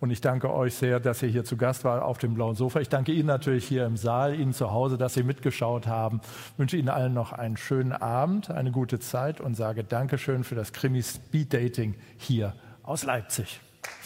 Und 0.02 0.10
ich 0.10 0.20
danke 0.20 0.52
euch 0.52 0.74
sehr, 0.74 0.98
dass 0.98 1.22
ihr 1.22 1.28
hier 1.28 1.44
zu 1.44 1.56
Gast 1.56 1.84
war 1.84 2.04
auf 2.04 2.18
dem 2.18 2.34
blauen 2.34 2.56
Sofa. 2.56 2.80
Ich 2.80 2.88
danke 2.88 3.12
Ihnen 3.12 3.28
natürlich 3.28 3.64
hier 3.64 3.86
im 3.86 3.96
Saal, 3.96 4.34
Ihnen 4.34 4.52
zu 4.52 4.72
Hause, 4.72 4.98
dass 4.98 5.14
Sie 5.14 5.22
mitgeschaut 5.22 5.86
haben. 5.86 6.20
Ich 6.54 6.58
wünsche 6.58 6.76
Ihnen 6.76 6.88
allen 6.88 7.14
noch 7.14 7.32
einen 7.32 7.56
schönen 7.56 7.92
Abend, 7.92 8.50
eine 8.50 8.72
gute 8.72 8.98
Zeit 8.98 9.40
und 9.40 9.54
sage 9.54 9.84
Dankeschön 9.84 10.42
für 10.42 10.56
das 10.56 10.72
Krimi 10.72 11.04
Speed 11.04 11.54
Dating 11.54 11.94
hier 12.18 12.52
aus 12.82 13.04
Leipzig. 13.04 13.60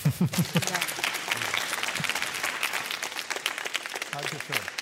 Ja. 0.05 0.27
Dankeschön. 4.13 4.76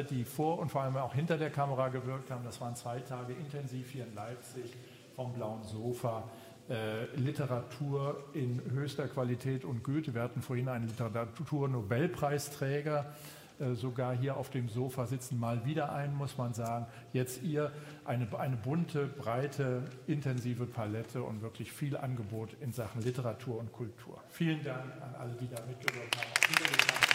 Alle, 0.00 0.04
die 0.04 0.24
vor 0.24 0.58
und 0.58 0.70
vor 0.70 0.82
allem 0.82 0.96
auch 0.96 1.14
hinter 1.14 1.38
der 1.38 1.50
Kamera 1.50 1.88
gewirkt 1.88 2.30
haben. 2.30 2.44
Das 2.44 2.60
waren 2.60 2.76
zwei 2.76 3.00
Tage 3.00 3.32
intensiv 3.32 3.90
hier 3.90 4.06
in 4.06 4.14
Leipzig 4.14 4.76
vom 5.14 5.32
blauen 5.32 5.64
Sofa. 5.64 6.22
Äh, 6.68 7.06
Literatur 7.16 8.22
in 8.32 8.62
höchster 8.72 9.08
Qualität 9.08 9.64
und 9.64 9.82
Goethe. 9.82 10.14
Wir 10.14 10.22
hatten 10.22 10.40
vorhin 10.40 10.68
einen 10.68 10.86
Literaturnobelpreisträger 10.86 13.12
äh, 13.58 13.74
sogar 13.74 14.16
hier 14.16 14.36
auf 14.36 14.50
dem 14.50 14.68
Sofa 14.68 15.06
sitzen, 15.06 15.40
mal 15.40 15.64
wieder 15.64 15.92
ein, 15.92 16.14
muss 16.14 16.38
man 16.38 16.54
sagen. 16.54 16.86
Jetzt 17.12 17.42
ihr 17.42 17.72
eine, 18.04 18.28
eine 18.38 18.56
bunte, 18.56 19.06
breite, 19.06 19.82
intensive 20.06 20.66
Palette 20.66 21.24
und 21.24 21.42
wirklich 21.42 21.72
viel 21.72 21.96
Angebot 21.96 22.50
in 22.60 22.72
Sachen 22.72 23.02
Literatur 23.02 23.58
und 23.58 23.72
Kultur. 23.72 24.22
Vielen 24.28 24.62
Dank 24.62 24.92
an 25.02 25.16
alle, 25.18 25.32
die 25.32 25.48
da 25.48 25.60
mitgewirkt 25.66 26.16
haben. 26.16 27.09